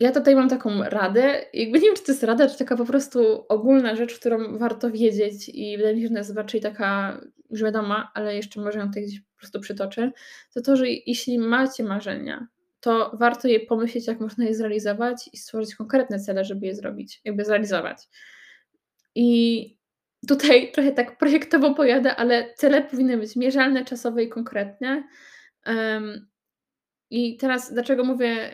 ja 0.00 0.12
tutaj 0.12 0.36
mam 0.36 0.48
taką 0.48 0.82
radę, 0.82 1.44
jakby 1.52 1.78
nie 1.78 1.86
wiem, 1.86 1.96
czy 1.96 2.02
to 2.02 2.12
jest 2.12 2.24
rada, 2.24 2.48
czy 2.48 2.58
taka 2.58 2.76
po 2.76 2.84
prostu 2.84 3.44
ogólna 3.48 3.96
rzecz, 3.96 4.18
którą 4.18 4.58
warto 4.58 4.90
wiedzieć 4.90 5.48
i 5.48 5.76
wydaje 5.76 5.94
mi 5.94 6.02
się, 6.02 6.06
że 6.06 6.12
ona 6.12 6.20
jest 6.20 6.36
raczej 6.36 6.60
taka 6.60 7.20
już 7.50 7.62
wiadoma, 7.62 8.10
ale 8.14 8.36
jeszcze 8.36 8.60
może 8.60 8.78
ją 8.78 8.86
tutaj 8.86 9.02
gdzieś 9.02 9.20
po 9.36 9.40
prostu 9.40 9.60
przytoczę, 9.60 10.12
to 10.54 10.62
to, 10.62 10.76
że 10.76 10.88
jeśli 10.88 11.38
macie 11.38 11.84
marzenia, 11.84 12.46
to 12.80 13.16
warto 13.18 13.48
je 13.48 13.60
pomyśleć, 13.60 14.06
jak 14.06 14.20
można 14.20 14.44
je 14.44 14.54
zrealizować 14.54 15.30
i 15.32 15.36
stworzyć 15.36 15.74
konkretne 15.74 16.20
cele, 16.20 16.44
żeby 16.44 16.66
je 16.66 16.74
zrobić, 16.74 17.20
jakby 17.24 17.44
zrealizować. 17.44 17.98
I 19.14 19.78
tutaj 20.28 20.70
trochę 20.74 20.92
tak 20.92 21.18
projektowo 21.18 21.74
pojadę, 21.74 22.16
ale 22.16 22.54
cele 22.54 22.82
powinny 22.82 23.18
być 23.18 23.36
mierzalne, 23.36 23.84
czasowe 23.84 24.22
i 24.22 24.28
konkretne. 24.28 25.04
Um, 25.66 26.28
I 27.10 27.36
teraz 27.36 27.72
dlaczego 27.72 28.04
mówię, 28.04 28.50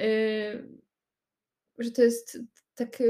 yy, 1.78 1.84
że 1.84 1.90
to 1.90 2.02
jest 2.02 2.38
taki 2.74 3.04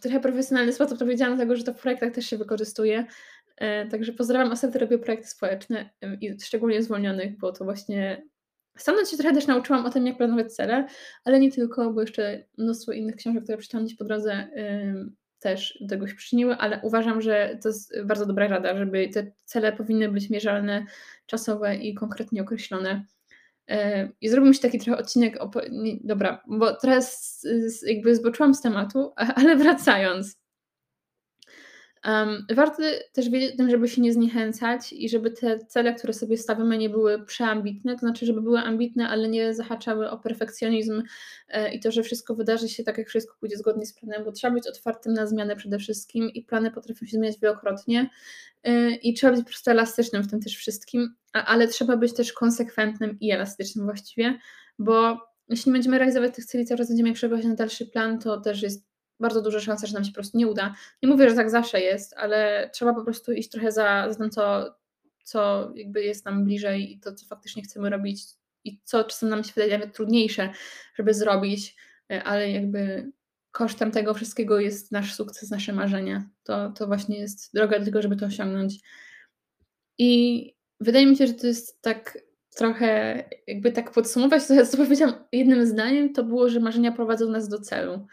trochę 0.00 0.20
profesjonalny 0.20 0.72
sposób 0.72 0.98
powiedziane, 0.98 1.36
dlatego 1.36 1.56
że 1.56 1.64
to 1.64 1.74
w 1.74 1.80
projektach 1.80 2.12
też 2.12 2.26
się 2.26 2.38
wykorzystuje. 2.38 3.06
E, 3.58 3.86
także 3.86 4.12
pozdrawiam 4.12 4.52
osoby, 4.52 4.70
które 4.70 4.86
robią 4.86 4.98
projekty 4.98 5.28
społeczne 5.28 5.90
i 6.20 6.40
szczególnie 6.40 6.82
zwolnionych, 6.82 7.38
bo 7.38 7.52
to 7.52 7.64
właśnie 7.64 8.22
Stanąć 8.78 9.10
się 9.10 9.16
trochę 9.16 9.34
też 9.34 9.46
nauczyłam 9.46 9.86
o 9.86 9.90
tym, 9.90 10.06
jak 10.06 10.16
planować 10.16 10.52
cele, 10.52 10.86
ale 11.24 11.40
nie 11.40 11.52
tylko, 11.52 11.92
bo 11.92 12.00
jeszcze 12.00 12.44
mnóstwo 12.58 12.92
innych 12.92 13.16
książek, 13.16 13.42
które 13.42 13.58
przeczytałam 13.58 13.86
gdzieś 13.86 13.98
po 13.98 14.04
drodze, 14.04 14.48
też 15.40 15.78
do 15.80 15.88
tego 15.88 16.06
się 16.06 16.14
przyczyniły, 16.14 16.56
ale 16.56 16.80
uważam, 16.82 17.22
że 17.22 17.58
to 17.62 17.68
jest 17.68 18.02
bardzo 18.04 18.26
dobra 18.26 18.48
rada, 18.48 18.78
żeby 18.78 19.08
te 19.08 19.32
cele 19.44 19.72
powinny 19.72 20.08
być 20.08 20.30
mierzalne, 20.30 20.86
czasowe 21.26 21.76
i 21.76 21.94
konkretnie 21.94 22.42
określone. 22.42 23.04
E, 23.68 24.08
I 24.20 24.28
zrobił 24.28 24.54
się 24.54 24.60
taki 24.60 24.78
trochę 24.78 25.00
odcinek, 25.00 25.38
nie, 25.70 25.96
dobra, 26.04 26.42
bo 26.46 26.74
teraz 26.74 27.40
jakby 27.86 28.16
zboczyłam 28.16 28.54
z 28.54 28.62
tematu, 28.62 29.12
ale 29.36 29.56
wracając. 29.56 30.38
Um, 32.04 32.46
warto 32.50 32.82
też 33.12 33.30
wiedzieć 33.30 33.54
o 33.54 33.56
tym, 33.56 33.70
żeby 33.70 33.88
się 33.88 34.02
nie 34.02 34.12
zniechęcać 34.12 34.92
i 34.92 35.08
żeby 35.08 35.30
te 35.30 35.58
cele, 35.58 35.94
które 35.94 36.12
sobie 36.12 36.36
stawiamy, 36.36 36.78
nie 36.78 36.90
były 36.90 37.24
przeambitne, 37.24 37.92
to 37.92 37.98
znaczy, 37.98 38.26
żeby 38.26 38.42
były 38.42 38.58
ambitne, 38.58 39.08
ale 39.08 39.28
nie 39.28 39.54
zahaczały 39.54 40.10
o 40.10 40.18
perfekcjonizm 40.18 41.02
e, 41.48 41.74
i 41.74 41.80
to, 41.80 41.92
że 41.92 42.02
wszystko 42.02 42.34
wydarzy 42.34 42.68
się 42.68 42.84
tak, 42.84 42.98
jak 42.98 43.08
wszystko 43.08 43.36
pójdzie 43.40 43.56
zgodnie 43.56 43.86
z 43.86 43.94
planem, 43.94 44.24
bo 44.24 44.32
trzeba 44.32 44.54
być 44.54 44.66
otwartym 44.66 45.12
na 45.12 45.26
zmianę 45.26 45.56
przede 45.56 45.78
wszystkim 45.78 46.30
i 46.30 46.42
plany 46.42 46.70
potrafią 46.70 47.06
się 47.06 47.16
zmieniać 47.16 47.40
wielokrotnie 47.42 48.10
e, 48.62 48.90
i 48.90 49.14
trzeba 49.14 49.32
być 49.32 49.44
po 49.44 49.48
prostu 49.48 49.70
elastycznym 49.70 50.22
w 50.22 50.30
tym 50.30 50.40
też 50.40 50.56
wszystkim, 50.56 51.14
a, 51.32 51.44
ale 51.44 51.68
trzeba 51.68 51.96
być 51.96 52.14
też 52.14 52.32
konsekwentnym 52.32 53.16
i 53.20 53.30
elastycznym 53.30 53.84
właściwie, 53.84 54.38
bo 54.78 55.28
jeśli 55.48 55.72
będziemy 55.72 55.98
realizować 55.98 56.34
tych 56.34 56.44
celi, 56.44 56.66
coraz 56.66 56.88
będziemy 56.88 57.12
przebywać 57.12 57.44
na 57.44 57.54
dalszy 57.54 57.86
plan, 57.86 58.18
to 58.18 58.40
też 58.40 58.62
jest 58.62 58.87
bardzo 59.20 59.42
duża 59.42 59.60
szansa, 59.60 59.86
że 59.86 59.94
nam 59.94 60.04
się 60.04 60.10
po 60.10 60.14
prostu 60.14 60.38
nie 60.38 60.46
uda. 60.46 60.74
Nie 61.02 61.08
mówię, 61.08 61.30
że 61.30 61.36
tak 61.36 61.50
zawsze 61.50 61.80
jest, 61.80 62.14
ale 62.16 62.70
trzeba 62.72 62.94
po 62.94 63.04
prostu 63.04 63.32
iść 63.32 63.50
trochę 63.50 63.72
za, 63.72 64.06
za 64.12 64.18
tym, 64.18 64.30
co, 64.30 64.74
co 65.24 65.72
jakby 65.74 66.02
jest 66.02 66.24
nam 66.24 66.44
bliżej 66.44 66.92
i 66.92 67.00
to, 67.00 67.14
co 67.14 67.26
faktycznie 67.26 67.62
chcemy 67.62 67.90
robić 67.90 68.22
i 68.64 68.80
co 68.84 69.04
czasem 69.04 69.28
nam 69.28 69.44
się 69.44 69.52
wydaje 69.54 69.78
nawet 69.78 69.94
trudniejsze, 69.94 70.52
żeby 70.94 71.14
zrobić, 71.14 71.76
ale 72.24 72.50
jakby 72.50 73.12
kosztem 73.50 73.90
tego 73.90 74.14
wszystkiego 74.14 74.60
jest 74.60 74.92
nasz 74.92 75.14
sukces, 75.14 75.50
nasze 75.50 75.72
marzenia. 75.72 76.28
To, 76.42 76.70
to 76.70 76.86
właśnie 76.86 77.18
jest 77.18 77.54
droga 77.54 77.78
do 77.78 77.84
tego, 77.84 78.02
żeby 78.02 78.16
to 78.16 78.26
osiągnąć. 78.26 78.80
I 79.98 80.54
wydaje 80.80 81.06
mi 81.06 81.16
się, 81.16 81.26
że 81.26 81.34
to 81.34 81.46
jest 81.46 81.82
tak 81.82 82.18
trochę, 82.56 83.24
jakby 83.46 83.72
tak 83.72 83.90
podsumować 83.90 84.46
to, 84.46 84.66
co 84.66 84.76
powiedziałam 84.76 85.14
jednym 85.32 85.66
zdaniem, 85.66 86.12
to 86.12 86.24
było, 86.24 86.48
że 86.48 86.60
marzenia 86.60 86.92
prowadzą 86.92 87.30
nas 87.30 87.48
do 87.48 87.60
celu. 87.60 88.06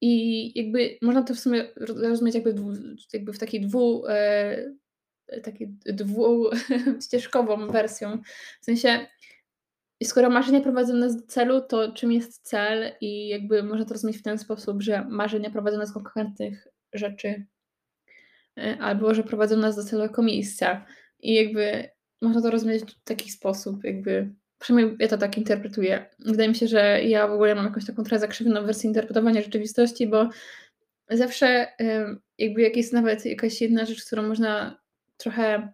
I 0.00 0.52
jakby 0.58 0.98
można 1.02 1.22
to 1.22 1.34
w 1.34 1.40
sumie 1.40 1.68
rozumieć 1.76 2.34
jakby, 2.34 2.54
jakby 3.12 3.32
w 3.32 3.38
takiej 3.38 3.60
dwu, 3.60 4.06
e, 4.08 4.72
takiej 5.42 5.68
dwuścieżkową 5.86 7.66
wersją. 7.72 8.18
W 8.60 8.64
sensie, 8.64 9.06
skoro 10.04 10.30
marzenia 10.30 10.60
prowadzą 10.60 10.94
nas 10.94 11.16
do 11.16 11.26
celu, 11.26 11.60
to 11.60 11.92
czym 11.92 12.12
jest 12.12 12.48
cel? 12.48 12.92
I 13.00 13.28
jakby 13.28 13.62
można 13.62 13.84
to 13.84 13.94
rozumieć 13.94 14.18
w 14.18 14.22
ten 14.22 14.38
sposób, 14.38 14.82
że 14.82 15.04
marzenia 15.04 15.50
prowadzą 15.50 15.78
nas 15.78 15.88
do 15.88 15.94
konkretnych 15.94 16.68
rzeczy, 16.92 17.46
e, 18.58 18.78
albo 18.80 19.14
że 19.14 19.22
prowadzą 19.22 19.56
nas 19.56 19.76
do 19.76 19.84
celu 19.84 20.02
jako 20.02 20.22
miejsca. 20.22 20.86
I 21.20 21.34
jakby 21.34 21.88
można 22.22 22.42
to 22.42 22.50
rozumieć 22.50 22.82
w 22.84 23.04
taki 23.04 23.30
sposób, 23.30 23.84
jakby 23.84 24.34
Przynajmniej 24.60 24.96
ja 24.98 25.08
to 25.08 25.18
tak 25.18 25.38
interpretuję. 25.38 26.06
Wydaje 26.18 26.48
mi 26.48 26.54
się, 26.54 26.68
że 26.68 27.02
ja 27.04 27.28
w 27.28 27.32
ogóle 27.32 27.54
mam 27.54 27.64
jakąś 27.64 27.86
taką 27.86 28.02
trochę 28.02 28.18
zakrzywioną 28.18 28.66
wersję 28.66 28.88
interpretowania 28.88 29.42
rzeczywistości, 29.42 30.06
bo 30.06 30.28
zawsze 31.10 31.66
jakby 32.38 32.62
jak 32.62 32.76
jest 32.76 32.92
nawet 32.92 33.26
jakaś 33.26 33.60
jedna 33.60 33.84
rzecz, 33.84 34.06
którą 34.06 34.22
można 34.22 34.80
trochę 35.16 35.72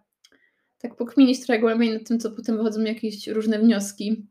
tak 0.77 0.95
pokminić 0.95 1.45
trochę 1.45 1.59
głębiej 1.59 1.93
nad 1.93 2.07
tym, 2.07 2.19
co 2.19 2.31
potem 2.31 2.57
wychodzą 2.57 2.81
jakieś 2.81 3.27
różne 3.27 3.59
wnioski. 3.59 4.27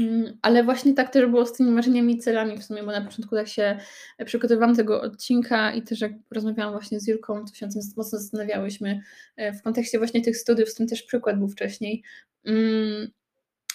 Mm, 0.00 0.38
ale 0.42 0.64
właśnie 0.64 0.94
tak 0.94 1.12
też 1.12 1.26
było 1.26 1.46
z 1.46 1.52
tymi 1.52 1.70
marzeniami 1.70 2.14
i 2.14 2.18
celami 2.18 2.58
w 2.58 2.64
sumie, 2.64 2.82
bo 2.82 2.92
na 2.92 3.00
początku 3.00 3.36
tak 3.36 3.48
się 3.48 3.78
przygotowywałam 4.26 4.76
tego 4.76 5.00
odcinka 5.00 5.72
i 5.72 5.82
też 5.82 6.00
jak 6.00 6.12
rozmawiałam 6.30 6.72
właśnie 6.72 7.00
z 7.00 7.08
Julką, 7.08 7.44
to 7.44 7.54
się 7.54 7.66
mocno 7.96 8.18
zastanawiałyśmy 8.18 9.00
e, 9.36 9.52
w 9.52 9.62
kontekście 9.62 9.98
właśnie 9.98 10.22
tych 10.22 10.36
studiów, 10.36 10.68
z 10.68 10.74
tym 10.74 10.86
też 10.86 11.02
przykład 11.02 11.38
był 11.38 11.48
wcześniej. 11.48 12.02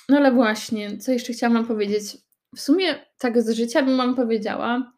No 0.09 0.17
ale 0.17 0.31
właśnie, 0.31 0.97
co 0.97 1.11
jeszcze 1.11 1.33
chciałam 1.33 1.53
Wam 1.53 1.67
powiedzieć? 1.67 2.17
W 2.55 2.59
sumie 2.59 2.95
tak 3.17 3.41
z 3.41 3.49
życia 3.49 3.81
bym 3.83 3.97
Wam 3.97 4.15
powiedziała, 4.15 4.93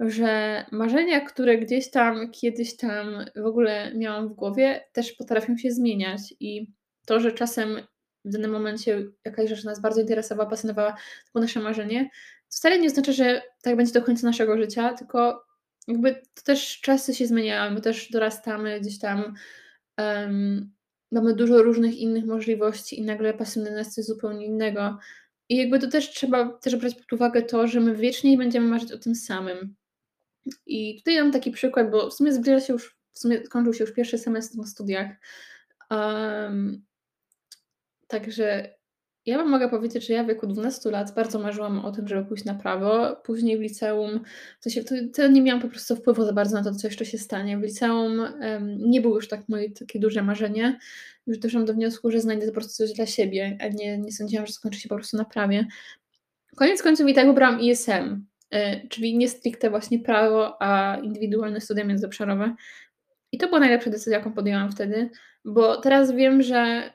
że 0.00 0.64
marzenia, 0.72 1.20
które 1.20 1.58
gdzieś 1.58 1.90
tam, 1.90 2.30
kiedyś 2.30 2.76
tam 2.76 3.24
w 3.36 3.46
ogóle 3.46 3.94
miałam 3.94 4.28
w 4.28 4.32
głowie, 4.32 4.84
też 4.92 5.12
potrafią 5.12 5.56
się 5.56 5.70
zmieniać 5.70 6.20
i 6.40 6.72
to, 7.06 7.20
że 7.20 7.32
czasem 7.32 7.80
w 8.24 8.30
danym 8.30 8.50
momencie 8.50 9.06
jakaś 9.24 9.48
rzecz 9.48 9.64
nas 9.64 9.80
bardzo 9.80 10.00
interesowała, 10.00 10.50
pasjonowała, 10.50 10.92
to 10.92 11.30
było 11.34 11.42
nasze 11.42 11.60
marzenie, 11.60 12.10
wcale 12.48 12.78
nie 12.78 12.90
znaczy, 12.90 13.12
że 13.12 13.42
tak 13.62 13.76
będzie 13.76 13.92
do 13.92 14.02
końca 14.02 14.26
naszego 14.26 14.56
życia, 14.56 14.94
tylko 14.94 15.44
jakby 15.88 16.14
to 16.14 16.42
też 16.44 16.80
czasy 16.80 17.14
się 17.14 17.26
zmieniają, 17.26 17.70
my 17.70 17.80
też 17.80 18.10
dorastamy 18.10 18.80
gdzieś 18.80 18.98
tam 18.98 19.34
um, 19.98 20.72
mamy 21.12 21.34
dużo 21.34 21.62
różnych 21.62 21.98
innych 21.98 22.24
możliwości 22.24 23.00
i 23.00 23.04
nagle 23.04 23.34
pasjonuje 23.34 23.74
nas 23.74 23.94
coś 23.94 24.04
zupełnie 24.04 24.46
innego. 24.46 24.98
I 25.48 25.56
jakby 25.56 25.78
to 25.78 25.88
też 25.88 26.10
trzeba 26.10 26.48
też 26.48 26.76
brać 26.76 26.94
pod 26.94 27.12
uwagę 27.12 27.42
to, 27.42 27.66
że 27.66 27.80
my 27.80 27.96
wiecznie 27.96 28.38
będziemy 28.38 28.66
marzyć 28.66 28.92
o 28.92 28.98
tym 28.98 29.14
samym. 29.14 29.74
I 30.66 30.98
tutaj 30.98 31.18
mam 31.18 31.32
taki 31.32 31.50
przykład, 31.50 31.90
bo 31.90 32.10
w 32.10 32.14
sumie 32.14 32.32
zbliża 32.32 32.60
się 32.60 32.72
już, 32.72 32.96
w 33.12 33.18
sumie 33.18 33.40
kończył 33.40 33.74
się 33.74 33.84
już 33.84 33.92
pierwszy 33.92 34.18
semestr 34.18 34.56
na 34.56 34.66
studiach. 34.66 35.10
Um, 35.90 36.84
także 38.06 38.74
ja 39.30 39.38
Wam 39.38 39.50
mogę 39.50 39.68
powiedzieć, 39.68 40.06
że 40.06 40.14
ja 40.14 40.24
w 40.24 40.26
wieku 40.26 40.46
12 40.46 40.90
lat 40.90 41.14
bardzo 41.14 41.38
marzyłam 41.38 41.84
o 41.84 41.92
tym, 41.92 42.08
żeby 42.08 42.24
pójść 42.24 42.44
na 42.44 42.54
prawo. 42.54 43.16
Później 43.16 43.58
w 43.58 43.60
liceum, 43.60 44.20
to, 44.62 44.70
się, 44.70 44.84
to, 45.16 45.26
nie 45.26 45.42
miałam 45.42 45.62
po 45.62 45.68
prostu 45.68 45.96
wpływu 45.96 46.24
za 46.24 46.32
bardzo 46.32 46.56
na 46.56 46.64
to, 46.64 46.74
co 46.74 46.88
jeszcze 46.88 47.04
się 47.04 47.18
stanie. 47.18 47.58
W 47.58 47.62
liceum 47.62 48.18
um, 48.18 48.90
nie 48.90 49.00
było 49.00 49.16
już 49.16 49.28
tak 49.28 49.48
moje 49.48 49.70
takie 49.70 49.98
duże 49.98 50.22
marzenie. 50.22 50.78
Już 51.26 51.38
doszłam 51.38 51.64
do 51.64 51.74
wniosku, 51.74 52.10
że 52.10 52.20
znajdę 52.20 52.46
po 52.46 52.52
prostu 52.52 52.72
coś 52.72 52.92
dla 52.92 53.06
siebie, 53.06 53.58
a 53.60 53.68
nie, 53.68 53.98
nie 53.98 54.12
sądziłam, 54.12 54.46
że 54.46 54.52
skończy 54.52 54.80
się 54.80 54.88
po 54.88 54.94
prostu 54.94 55.16
na 55.16 55.24
prawie. 55.24 55.66
Koniec 56.56 56.82
końców 56.82 57.08
i 57.08 57.14
tak 57.14 57.26
wybrałam 57.26 57.60
ISM, 57.60 58.24
y, 58.54 58.88
czyli 58.88 59.16
nie 59.16 59.28
stricte 59.28 59.70
właśnie 59.70 59.98
prawo, 59.98 60.62
a 60.62 60.98
indywidualne 61.02 61.60
studia 61.60 61.84
międzyobszarowe. 61.84 62.54
I 63.32 63.38
to 63.38 63.46
była 63.46 63.60
najlepsza 63.60 63.90
decyzja, 63.90 64.18
jaką 64.18 64.32
podjęłam 64.32 64.72
wtedy, 64.72 65.10
bo 65.44 65.76
teraz 65.76 66.12
wiem, 66.12 66.42
że 66.42 66.90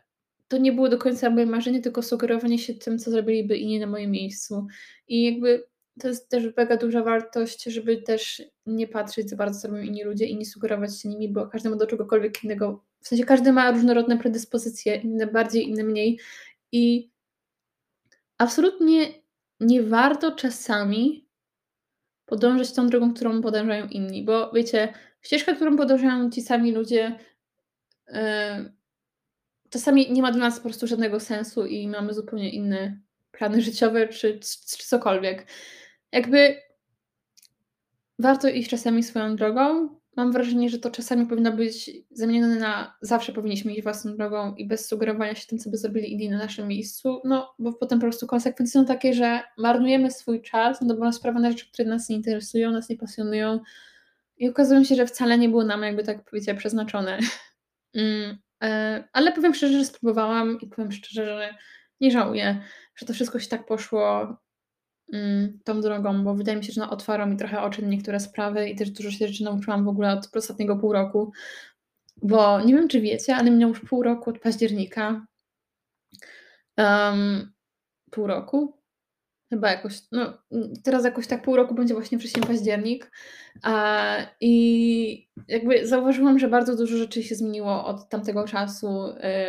to 0.48 0.58
nie 0.58 0.72
było 0.72 0.90
do 0.90 0.98
końca 0.98 1.30
moje 1.30 1.46
marzenie, 1.46 1.82
tylko 1.82 2.02
sugerowanie 2.02 2.60
się 2.60 2.74
tym, 2.74 3.00
co 3.00 3.12
zrobiliby 3.12 3.58
inni 3.58 3.80
na 3.80 3.88
moim 3.88 4.12
miejscu. 4.12 4.68
I 5.08 5.24
jakby 5.24 5.68
to 6.00 6.08
jest 6.08 6.30
też 6.30 6.44
mega 6.58 6.78
duża 6.78 7.04
wartość, 7.04 7.64
żeby 7.64 7.98
też 7.98 8.44
nie 8.66 8.88
patrzeć 8.88 9.30
za 9.30 9.36
bardzo, 9.36 9.60
co 9.60 9.68
robią 9.68 9.82
inni 9.82 10.04
ludzie 10.04 10.26
i 10.26 10.38
nie 10.38 10.46
sugerować 10.46 11.02
się 11.02 11.10
nimi, 11.10 11.30
bo 11.30 11.48
każdy 11.48 11.70
ma 11.70 11.76
do 11.76 11.88
czegokolwiek 11.88 12.44
innego. 12.44 12.84
W 13.02 13.08
sensie 13.08 13.26
każdy 13.26 13.52
ma 13.52 13.72
różnorodne 13.72 14.18
predyspozycje, 14.18 14.96
inne 14.96 15.28
bardziej, 15.28 15.70
inne 15.70 15.84
mniej. 15.84 16.20
I 16.72 17.12
absolutnie 18.38 19.14
nie 19.60 19.84
warto 19.84 20.32
czasami 20.32 21.26
podążać 22.26 22.74
tą 22.74 22.88
drogą, 22.88 23.14
którą 23.14 23.42
podążają 23.42 23.88
inni, 23.88 24.24
bo 24.26 24.52
wiecie, 24.52 24.94
ścieżka, 25.22 25.54
którą 25.54 25.78
podążają 25.78 26.30
ci 26.32 26.42
sami 26.42 26.72
ludzie, 26.72 27.20
yy, 28.08 28.16
czasami 29.76 30.12
nie 30.12 30.22
ma 30.22 30.32
dla 30.32 30.42
nas 30.42 30.58
po 30.58 30.64
prostu 30.64 30.88
żadnego 30.88 31.20
sensu 31.20 31.66
i 31.66 31.88
mamy 31.88 32.14
zupełnie 32.14 32.50
inne 32.50 33.00
plany 33.32 33.62
życiowe 33.62 34.08
czy, 34.08 34.40
czy, 34.40 34.78
czy 34.78 34.88
cokolwiek. 34.88 35.48
Jakby 36.12 36.56
warto 38.20 38.48
iść 38.50 38.70
czasami 38.70 39.04
swoją 39.04 39.36
drogą. 39.36 39.90
Mam 40.16 40.32
wrażenie, 40.32 40.70
że 40.70 40.80
to 40.80 40.92
czasami 40.92 41.26
powinno 41.26 41.52
być 41.52 41.92
zamienione 42.12 42.56
na 42.56 42.98
zawsze 43.02 43.34
powinniśmy 43.34 43.74
iść 43.74 43.84
własną 43.84 44.16
drogą 44.16 44.56
i 44.56 44.68
bez 44.68 44.88
sugerowania 44.88 45.36
się 45.36 45.48
tym, 45.48 45.60
co 45.60 45.70
by 45.70 45.78
zrobili 45.78 46.14
inni 46.14 46.30
na 46.30 46.38
naszym 46.38 46.68
miejscu, 46.68 47.22
no 47.26 47.54
bo 47.60 47.74
potem 47.74 48.00
po 48.00 48.06
prostu 48.06 48.28
konsekwencje 48.28 48.82
są 48.82 48.86
takie, 48.86 49.14
że 49.14 49.42
marnujemy 49.58 50.12
swój 50.12 50.42
czas 50.42 50.82
no 50.82 50.96
bo 50.96 51.12
sprawa 51.12 51.40
na 51.40 51.52
rzeczy, 51.52 51.72
które 51.72 51.90
nas 51.90 52.10
nie 52.10 52.16
interesują, 52.16 52.72
nas 52.72 52.90
nie 52.90 52.98
pasjonują 52.98 53.60
i 54.38 54.50
okazują 54.50 54.84
się, 54.84 54.96
że 54.96 55.08
wcale 55.08 55.38
nie 55.38 55.50
było 55.50 55.64
nam 55.64 55.84
jakby 55.84 56.04
tak 56.04 56.30
powiedzieć 56.30 56.58
przeznaczone. 56.58 57.20
Mm, 57.96 58.38
ale 59.14 59.32
powiem 59.32 59.54
szczerze, 59.54 59.80
że 59.80 59.86
spróbowałam 59.86 60.60
i 60.62 60.68
powiem 60.68 60.92
szczerze, 60.92 61.26
że 61.26 61.54
nie 62.02 62.12
żałuję, 62.12 62.62
że 62.96 63.06
to 63.06 63.14
wszystko 63.14 63.40
się 63.40 63.48
tak 63.48 63.66
poszło 63.66 64.38
mm, 65.14 65.60
tą 65.64 65.82
drogą, 65.82 66.24
bo 66.24 66.36
wydaje 66.36 66.58
mi 66.58 66.64
się, 66.64 66.74
że 66.74 66.82
no, 66.82 66.90
otwarło 66.90 67.26
mi 67.26 67.38
trochę 67.38 67.62
oczy 67.62 67.86
niektóre 67.86 68.20
sprawy 68.20 68.70
i 68.70 68.76
też 68.76 68.92
dużo 68.92 69.12
się 69.12 69.28
rzeczy 69.28 69.44
nauczyłam 69.44 69.86
w 69.86 69.88
ogóle 69.88 70.14
od 70.14 70.38
ostatniego 70.38 70.76
pół 70.76 70.94
roku, 70.94 71.32
bo 72.22 72.62
nie 72.62 72.74
wiem, 72.76 72.88
czy 72.88 73.02
wiecie, 73.02 73.36
ale 73.36 73.52
minęło 73.52 73.70
już 73.70 73.82
pół 73.90 74.04
roku 74.04 74.30
od 74.30 74.40
października. 74.40 75.26
Um, 76.78 77.54
pół 78.12 78.28
roku? 78.28 78.75
Chyba 79.56 79.72
jakoś, 79.72 79.94
no, 80.12 80.38
teraz 80.84 81.06
jakoś 81.06 81.28
tak 81.28 81.42
pół 81.42 81.56
roku 81.56 81.76
będzie 81.76 81.94
właśnie 81.94 82.18
wrzesień, 82.18 82.44
październik, 82.44 83.12
a, 83.64 84.18
i 84.42 85.28
jakby 85.48 85.88
zauważyłam, 85.88 86.40
że 86.40 86.48
bardzo 86.48 86.76
dużo 86.76 86.98
rzeczy 86.98 87.24
się 87.24 87.36
zmieniło 87.36 87.86
od 87.86 88.10
tamtego 88.10 88.48
czasu. 88.48 88.88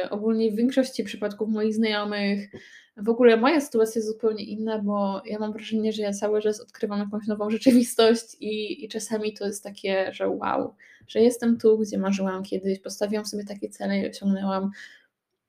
Yy, 0.02 0.10
ogólnie 0.10 0.50
w 0.52 0.56
większości 0.56 1.04
przypadków 1.04 1.48
moich 1.48 1.74
znajomych 1.74 2.50
w 2.96 3.08
ogóle 3.08 3.36
moja 3.36 3.60
sytuacja 3.60 3.98
jest 3.98 4.08
zupełnie 4.08 4.44
inna, 4.44 4.78
bo 4.78 5.22
ja 5.24 5.38
mam 5.38 5.52
wrażenie, 5.52 5.92
że 5.92 6.02
ja 6.02 6.12
cały 6.12 6.42
czas 6.42 6.60
odkrywam 6.60 7.00
jakąś 7.00 7.26
nową 7.26 7.50
rzeczywistość 7.56 8.36
i, 8.40 8.84
i 8.84 8.88
czasami 8.88 9.32
to 9.32 9.46
jest 9.46 9.64
takie, 9.64 10.12
że 10.12 10.28
wow, 10.28 10.74
że 11.08 11.20
jestem 11.20 11.58
tu, 11.58 11.78
gdzie 11.78 11.98
marzyłam 11.98 12.42
kiedyś, 12.42 12.80
postawiłam 12.80 13.26
sobie 13.26 13.44
takie 13.44 13.68
cele 13.68 13.98
i 13.98 14.10
osiągnęłam 14.10 14.70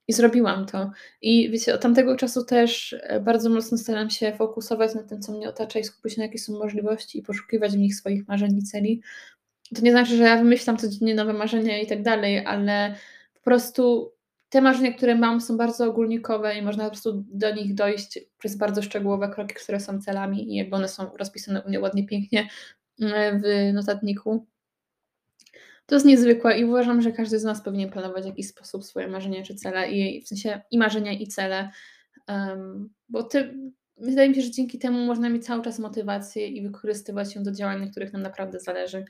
i 0.08 0.14
zrobiłam 0.14 0.66
to. 0.66 0.92
I 1.22 1.52
wiecie, 1.52 1.76
od 1.76 1.82
tamtego 1.82 2.16
czasu 2.16 2.46
też 2.46 2.96
e, 3.02 3.20
bardzo 3.20 3.50
mocno 3.50 3.78
staram 3.78 4.10
się 4.10 4.34
fokusować 4.38 4.96
na 4.96 5.04
tym, 5.04 5.22
co 5.22 5.32
mnie 5.32 5.50
otacza 5.50 5.80
i 5.80 5.84
skupić 5.84 6.18
na 6.18 6.24
jakie 6.24 6.40
są 6.40 6.54
możliwości 6.54 7.20
i 7.20 7.22
poszukiwać 7.22 7.72
w 7.72 7.78
nich 7.78 7.96
swoich 7.96 8.28
marzeń 8.28 8.58
i 8.58 8.64
celi. 8.64 9.02
To 9.76 9.82
nie 9.82 9.92
znaczy, 9.92 10.16
że 10.18 10.24
ja 10.24 10.38
wymyślam 10.38 10.78
codziennie 10.78 11.16
nowe 11.16 11.34
marzenia 11.34 11.80
i 11.82 11.88
tak 11.88 12.02
dalej, 12.02 12.46
ale 12.46 12.96
po 13.34 13.42
prostu 13.42 14.14
te 14.50 14.62
marzenia, 14.62 14.94
które 14.94 15.16
mam, 15.16 15.42
są 15.42 15.58
bardzo 15.58 15.86
ogólnikowe 15.86 16.56
i 16.56 16.62
można 16.62 16.84
po 16.84 16.90
prostu 16.90 17.24
do 17.28 17.56
nich 17.56 17.74
dojść 17.74 18.20
przez 18.38 18.56
bardzo 18.56 18.82
szczegółowe 18.82 19.30
kroki, 19.30 19.56
które 19.56 19.80
są 19.80 20.02
celami 20.02 20.54
i 20.54 20.56
jakby 20.56 20.76
one 20.76 20.88
są 20.88 21.18
rozpisane 21.18 21.62
u 21.62 21.70
mnie 21.70 21.80
ładnie, 21.80 22.06
pięknie 22.06 22.48
mm, 23.02 23.42
w 23.42 23.74
notatniku. 23.74 24.46
To 25.88 25.96
jest 25.96 26.06
niezwykłe 26.06 26.60
i 26.60 26.66
uważam, 26.66 27.02
że 27.02 27.12
każdy 27.12 27.40
z 27.40 27.44
nas 27.44 27.64
powinien 27.64 27.90
planować 27.90 28.24
w 28.24 28.28
jakiś 28.28 28.48
sposób 28.48 28.84
swoje 28.84 29.08
marzenia 29.08 29.44
czy 29.44 29.56
cele 29.56 29.92
i 29.92 30.22
w 30.22 30.28
sensie 30.28 30.62
i 30.72 30.78
marzenia 30.78 31.12
i 31.12 31.28
cele, 31.28 31.70
um, 32.28 32.90
bo 33.10 33.24
ty, 33.24 33.54
wydaje 33.98 34.30
mi 34.30 34.36
się, 34.36 34.42
że 34.42 34.52
dzięki 34.52 34.80
temu 34.80 35.06
można 35.06 35.30
mieć 35.30 35.46
cały 35.46 35.64
czas 35.64 35.80
motywację 35.80 36.48
i 36.48 36.62
wykorzystywać 36.62 37.36
ją 37.36 37.44
do 37.44 37.52
działań, 37.52 37.82
na 37.82 37.92
których 37.92 38.14
nam 38.14 38.22
naprawdę 38.22 38.60
zależy. 38.60 39.06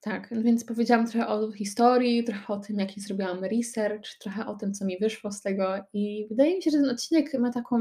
Tak, 0.00 0.42
więc 0.42 0.64
powiedziałam 0.64 1.06
trochę 1.06 1.28
o 1.28 1.52
historii, 1.52 2.24
trochę 2.24 2.52
o 2.52 2.58
tym, 2.58 2.78
jaki 2.78 3.00
zrobiłam 3.00 3.44
research, 3.44 4.18
trochę 4.20 4.46
o 4.46 4.54
tym, 4.54 4.74
co 4.74 4.84
mi 4.84 4.98
wyszło 4.98 5.32
z 5.32 5.42
tego 5.42 5.84
i 5.92 6.26
wydaje 6.30 6.56
mi 6.56 6.62
się, 6.62 6.70
że 6.70 6.78
ten 6.78 6.90
odcinek 6.90 7.34
ma 7.34 7.52
taką 7.52 7.78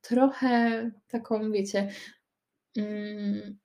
trochę 0.00 0.90
taką, 1.08 1.52
wiecie, 1.52 1.88
mm, 2.76 3.58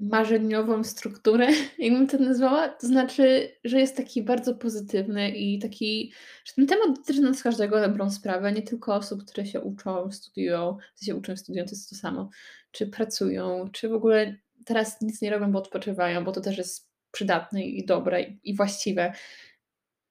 marzeniową 0.00 0.84
strukturę, 0.84 1.48
jakbym 1.78 2.06
to 2.06 2.18
nazwała. 2.18 2.68
To 2.68 2.86
znaczy, 2.86 3.52
że 3.64 3.80
jest 3.80 3.96
taki 3.96 4.22
bardzo 4.22 4.54
pozytywny 4.54 5.30
i 5.30 5.58
taki, 5.58 6.12
że 6.44 6.52
ten 6.54 6.66
temat 6.66 6.96
dotyczy 6.96 7.20
nas 7.20 7.42
każdego 7.42 7.80
dobrą 7.80 8.10
sprawę, 8.10 8.52
nie 8.52 8.62
tylko 8.62 8.94
osób, 8.94 9.24
które 9.24 9.46
się 9.46 9.60
uczą, 9.60 10.10
studiują, 10.12 10.76
w 10.94 11.04
się 11.04 11.16
uczą, 11.16 11.36
studiują, 11.36 11.64
to 11.64 11.70
jest 11.70 11.90
to 11.90 11.96
samo, 11.96 12.30
czy 12.70 12.86
pracują, 12.86 13.68
czy 13.72 13.88
w 13.88 13.92
ogóle 13.92 14.36
teraz 14.64 15.00
nic 15.00 15.22
nie 15.22 15.30
robią, 15.30 15.52
bo 15.52 15.58
odpoczywają, 15.58 16.24
bo 16.24 16.32
to 16.32 16.40
też 16.40 16.58
jest 16.58 16.88
przydatne 17.10 17.64
i 17.64 17.86
dobre 17.86 18.22
i 18.22 18.56
właściwe. 18.56 19.12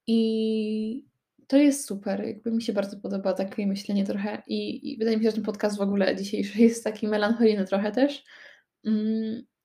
I 0.06 1.08
to 1.46 1.56
jest 1.56 1.86
super. 1.86 2.26
Jakby 2.26 2.50
mi 2.50 2.62
się 2.62 2.72
bardzo 2.72 2.96
podoba 3.00 3.32
takie 3.32 3.66
myślenie 3.66 4.04
trochę. 4.04 4.42
I, 4.46 4.92
i 4.92 4.98
wydaje 4.98 5.16
mi 5.16 5.22
się, 5.22 5.30
że 5.30 5.34
ten 5.34 5.44
podcast 5.44 5.78
w 5.78 5.80
ogóle 5.80 6.16
dzisiejszy 6.16 6.58
jest 6.62 6.84
taki 6.84 7.08
melancholijny 7.08 7.64
trochę 7.64 7.92
też. 7.92 8.24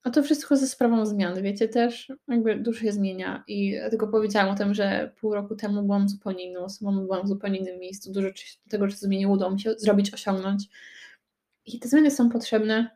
A 0.04 0.12
to 0.12 0.24
wszystko 0.24 0.58
ze 0.58 0.68
sprawą 0.68 1.06
zmian, 1.06 1.42
wiecie, 1.42 1.68
też 1.68 2.12
jakby 2.28 2.56
dużo 2.56 2.80
się 2.80 2.92
zmienia 2.92 3.44
i 3.48 3.76
dlatego 3.80 4.08
powiedziałam 4.08 4.50
o 4.50 4.58
tym, 4.58 4.74
że 4.74 5.12
pół 5.22 5.34
roku 5.34 5.56
temu 5.56 5.84
byłam 5.84 6.10
zupełnie 6.10 6.44
inną 6.44 6.64
osobą, 6.64 7.00
byłam 7.00 7.26
w 7.26 7.28
zupełnie 7.28 7.60
innym 7.60 7.80
miejscu, 7.80 8.12
dużo 8.12 8.28
tego, 8.70 8.88
co 8.88 8.98
zmieniło, 8.98 9.34
udało 9.34 9.52
mi 9.52 9.60
się 9.60 9.74
zrobić, 9.78 10.14
osiągnąć. 10.14 10.64
I 11.66 11.80
te 11.80 11.90
zmiany 11.90 12.12
są 12.12 12.30
potrzebne, 12.30 12.90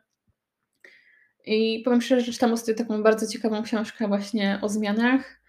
i 1.48 1.82
powiem 1.84 2.00
szczerze, 2.00 2.20
że 2.20 2.32
czytam 2.32 2.52
ostatnio 2.52 2.84
taką 2.84 3.02
bardzo 3.02 3.26
ciekawą 3.26 3.62
książkę 3.62 4.08
właśnie 4.08 4.58
o 4.62 4.68
zmianach. 4.68 5.40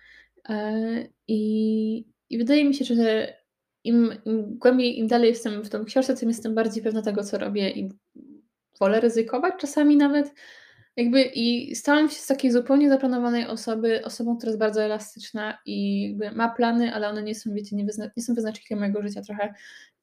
E, 0.49 1.07
I, 1.27 2.05
i 2.29 2.37
wydaje 2.37 2.65
mi 2.65 2.75
się, 2.75 2.85
że 2.85 3.33
im, 3.83 4.13
im 4.25 4.57
głębiej, 4.57 4.99
im 4.99 5.07
dalej 5.07 5.29
jestem 5.29 5.63
w 5.63 5.69
tą 5.69 5.85
książce, 5.85 6.15
tym 6.15 6.29
jestem 6.29 6.55
bardziej 6.55 6.83
pewna 6.83 7.01
tego, 7.01 7.23
co 7.23 7.37
robię 7.37 7.69
i 7.69 7.89
wolę 8.79 8.99
ryzykować 8.99 9.53
czasami 9.59 9.97
nawet. 9.97 10.33
Jakby 10.99 11.21
i 11.21 11.75
stałam 11.75 12.09
się 12.09 12.15
z 12.15 12.27
takiej 12.27 12.51
zupełnie 12.51 12.89
zaplanowanej 12.89 13.47
osoby, 13.47 14.05
osobą, 14.05 14.37
która 14.37 14.49
jest 14.49 14.59
bardzo 14.59 14.83
elastyczna 14.83 15.57
i 15.65 16.01
jakby 16.09 16.31
ma 16.31 16.49
plany, 16.49 16.93
ale 16.93 17.09
one 17.09 17.23
nie 17.23 17.35
są, 17.35 17.53
wiecie, 17.53 17.75
nie, 17.75 17.85
wyzna- 17.85 18.09
nie 18.17 18.23
są 18.23 18.33
wyznacznikiem 18.33 18.79
mojego 18.79 19.01
życia 19.01 19.21
trochę. 19.21 19.53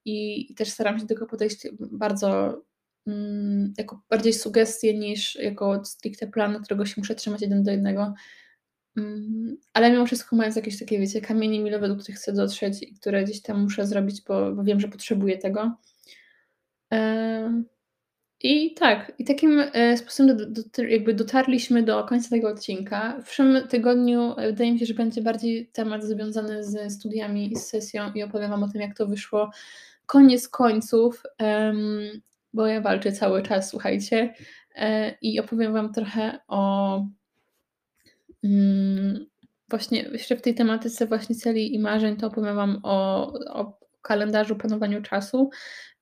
I, 0.05 0.55
też 0.55 0.69
staram 0.69 0.97
się 0.99 1.05
do 1.05 1.07
tego 1.07 1.25
podejść 1.25 1.67
bardzo 1.79 2.61
Mm, 3.07 3.73
jako 3.77 4.01
bardziej 4.09 4.33
sugestie 4.33 4.97
niż 4.97 5.35
jako 5.35 5.85
stricte 5.85 6.27
plan, 6.27 6.63
którego 6.63 6.85
się 6.85 6.93
muszę 6.97 7.15
trzymać 7.15 7.41
jeden 7.41 7.63
do 7.63 7.71
jednego. 7.71 8.13
Mm, 8.97 9.57
ale 9.73 9.91
mimo 9.91 10.05
wszystko 10.05 10.35
mając 10.35 10.55
jakieś 10.55 10.79
takie, 10.79 10.99
wiecie, 10.99 11.21
kamienie 11.21 11.59
milowe, 11.59 11.87
do 11.87 11.95
których 11.95 12.15
chcę 12.15 12.33
dotrzeć 12.33 12.83
i 12.83 12.93
które 12.93 13.23
gdzieś 13.23 13.41
tam 13.41 13.61
muszę 13.61 13.87
zrobić, 13.87 14.21
bo, 14.21 14.51
bo 14.51 14.63
wiem, 14.63 14.79
że 14.79 14.87
potrzebuję 14.87 15.37
tego. 15.37 15.77
I 18.41 18.73
tak, 18.73 19.11
i 19.19 19.25
takim 19.25 19.63
e, 19.73 19.97
sposobem 19.97 20.53
jakby 20.89 21.13
dotarliśmy 21.13 21.83
do 21.83 22.03
końca 22.03 22.29
tego 22.29 22.49
odcinka. 22.49 23.19
W 23.21 23.25
przyszłym 23.25 23.67
tygodniu 23.67 24.33
e, 24.37 24.47
wydaje 24.47 24.73
mi 24.73 24.79
się, 24.79 24.85
że 24.85 24.93
będzie 24.93 25.21
bardziej 25.21 25.67
temat 25.67 26.03
związany 26.03 26.63
ze 26.63 26.89
studiami 26.89 27.51
i 27.53 27.55
z 27.55 27.67
sesją 27.67 28.13
i 28.13 28.23
opowiem 28.23 28.51
Wam 28.51 28.63
o 28.63 28.69
tym, 28.69 28.81
jak 28.81 28.97
to 28.97 29.07
wyszło 29.07 29.51
koniec 30.05 30.49
końców 30.49 31.23
bo 32.53 32.67
ja 32.67 32.81
walczę 32.81 33.11
cały 33.11 33.43
czas, 33.43 33.69
słuchajcie. 33.69 34.33
E, 34.75 35.15
I 35.21 35.39
opowiem 35.39 35.73
Wam 35.73 35.93
trochę 35.93 36.39
o 36.47 37.05
mm, 38.43 39.25
właśnie 39.69 40.01
jeszcze 40.01 40.35
w 40.35 40.41
tej 40.41 40.55
tematyce 40.55 41.07
właśnie 41.07 41.35
celi 41.35 41.75
i 41.75 41.79
marzeń, 41.79 42.17
to 42.17 42.27
opowiem 42.27 42.55
Wam 42.55 42.79
o, 42.83 43.27
o 43.53 43.79
kalendarzu, 44.01 44.55
planowaniu 44.55 45.01
czasu. 45.01 45.49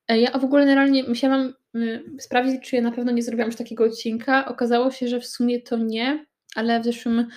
Ja 0.10 0.39
w 0.39 0.43
ogóle 0.43 0.65
generalnie 0.65 1.04
musiałam 1.04 1.41
y, 1.48 1.54
sprawdzić, 2.19 2.69
czy 2.69 2.75
ja 2.75 2.81
na 2.81 2.91
pewno 2.91 3.11
nie 3.11 3.23
zrobiłam 3.23 3.49
już 3.49 3.57
takiego 3.57 3.83
odcinka. 3.83 4.45
Okazało 4.45 4.91
się, 4.91 5.07
że 5.07 5.19
w 5.19 5.25
sumie 5.25 5.61
to 5.61 5.77
nie, 5.77 6.25
ale 6.55 6.79
w 6.79 6.83
zeszłym 6.85 7.27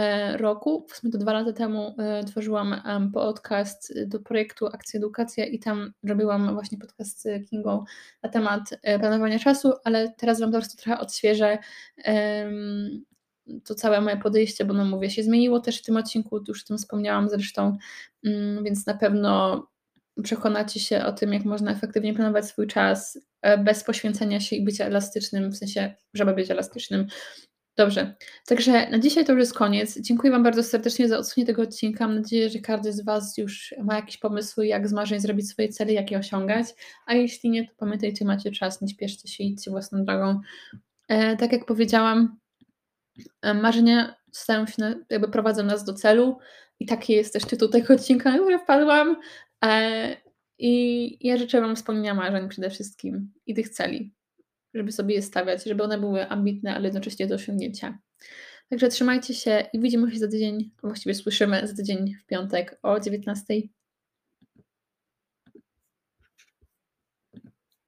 E, 0.00 0.36
roku, 0.36 0.86
w 0.88 0.96
sumie 0.96 1.12
to 1.12 1.18
dwa 1.18 1.32
lata 1.32 1.52
temu, 1.52 1.94
e, 1.98 2.24
tworzyłam 2.24 2.82
podcast 3.14 4.04
do 4.06 4.20
projektu 4.20 4.66
Akcja 4.66 4.98
Edukacja 4.98 5.44
i 5.46 5.58
tam 5.58 5.92
robiłam 6.04 6.54
właśnie 6.54 6.78
podcast 6.78 7.22
z 7.22 7.48
Kingą 7.50 7.84
na 8.22 8.28
temat 8.28 8.60
e, 8.82 8.98
planowania 8.98 9.38
czasu, 9.38 9.72
ale 9.84 10.14
teraz 10.18 10.40
Wam 10.40 10.52
po 10.52 10.58
trochę 10.60 11.00
odświeżę 11.00 11.58
to 13.64 13.74
całe 13.74 14.00
moje 14.00 14.16
podejście, 14.16 14.64
bo 14.64 14.74
no 14.74 14.84
mówię, 14.84 15.10
się 15.10 15.22
zmieniło 15.22 15.60
też 15.60 15.78
w 15.78 15.84
tym 15.84 15.96
odcinku, 15.96 16.40
już 16.48 16.64
o 16.64 16.66
tym 16.66 16.78
wspomniałam 16.78 17.28
zresztą, 17.28 17.76
mm, 18.24 18.64
więc 18.64 18.86
na 18.86 18.94
pewno 18.94 19.66
przekonacie 20.22 20.80
się 20.80 21.04
o 21.04 21.12
tym, 21.12 21.32
jak 21.32 21.44
można 21.44 21.72
efektywnie 21.72 22.14
planować 22.14 22.46
swój 22.46 22.66
czas 22.66 23.18
bez 23.64 23.84
poświęcenia 23.84 24.40
się 24.40 24.56
i 24.56 24.64
bycia 24.64 24.84
elastycznym, 24.84 25.50
w 25.50 25.56
sensie, 25.56 25.94
żeby 26.14 26.34
być 26.34 26.50
elastycznym 26.50 27.06
Dobrze, 27.80 28.14
także 28.46 28.90
na 28.90 28.98
dzisiaj 28.98 29.24
to 29.24 29.32
już 29.32 29.40
jest 29.40 29.54
koniec. 29.54 30.00
Dziękuję 30.00 30.32
Wam 30.32 30.42
bardzo 30.42 30.62
serdecznie 30.62 31.08
za 31.08 31.18
odsłuchanie 31.18 31.46
tego 31.46 31.62
odcinka. 31.62 32.06
Mam 32.06 32.16
nadzieję, 32.16 32.50
że 32.50 32.58
każdy 32.58 32.92
z 32.92 33.04
Was 33.04 33.38
już 33.38 33.74
ma 33.84 33.96
jakieś 33.96 34.16
pomysły, 34.16 34.66
jak 34.66 34.88
z 34.88 34.92
marzeń 34.92 35.20
zrobić 35.20 35.48
swoje 35.48 35.68
cele, 35.68 35.92
jak 35.92 36.10
je 36.10 36.18
osiągać. 36.18 36.66
A 37.06 37.14
jeśli 37.14 37.50
nie, 37.50 37.66
to 37.68 37.74
pamiętajcie, 37.76 38.24
macie 38.24 38.50
czas, 38.50 38.82
nie 38.82 38.88
śpieszcie 38.88 39.28
się, 39.28 39.44
idźcie 39.44 39.70
własną 39.70 40.04
drogą. 40.04 40.40
E, 41.08 41.36
tak 41.36 41.52
jak 41.52 41.66
powiedziałam, 41.66 42.38
e, 43.42 43.54
marzenia 43.54 44.14
stają 44.32 44.66
się, 44.66 44.74
na, 44.78 44.94
jakby 45.10 45.28
prowadzą 45.28 45.62
nas 45.62 45.84
do 45.84 45.94
celu 45.94 46.38
i 46.80 46.86
taki 46.86 47.12
jest 47.12 47.32
też 47.32 47.44
tytuł 47.44 47.68
tego 47.68 47.94
odcinka, 47.94 48.30
na 48.30 48.38
który 48.38 48.58
wpadłam. 48.58 49.16
E, 49.64 50.16
I 50.58 51.28
ja 51.28 51.36
życzę 51.36 51.60
Wam 51.60 51.76
spełnienia 51.76 52.14
marzeń 52.14 52.48
przede 52.48 52.70
wszystkim 52.70 53.32
i 53.46 53.54
tych 53.54 53.68
celi 53.68 54.14
żeby 54.74 54.92
sobie 54.92 55.14
je 55.14 55.22
stawiać, 55.22 55.64
żeby 55.64 55.82
one 55.82 55.98
były 55.98 56.28
ambitne, 56.28 56.74
ale 56.74 56.84
jednocześnie 56.84 57.26
do 57.26 57.34
osiągnięcia. 57.34 57.98
Także 58.68 58.88
trzymajcie 58.88 59.34
się 59.34 59.66
i 59.72 59.80
widzimy 59.80 60.12
się 60.12 60.18
za 60.18 60.28
tydzień, 60.28 60.70
właściwie 60.82 61.14
słyszymy 61.14 61.66
za 61.66 61.74
tydzień 61.74 62.14
w 62.14 62.26
piątek 62.26 62.78
o 62.82 63.00
19. 63.00 63.54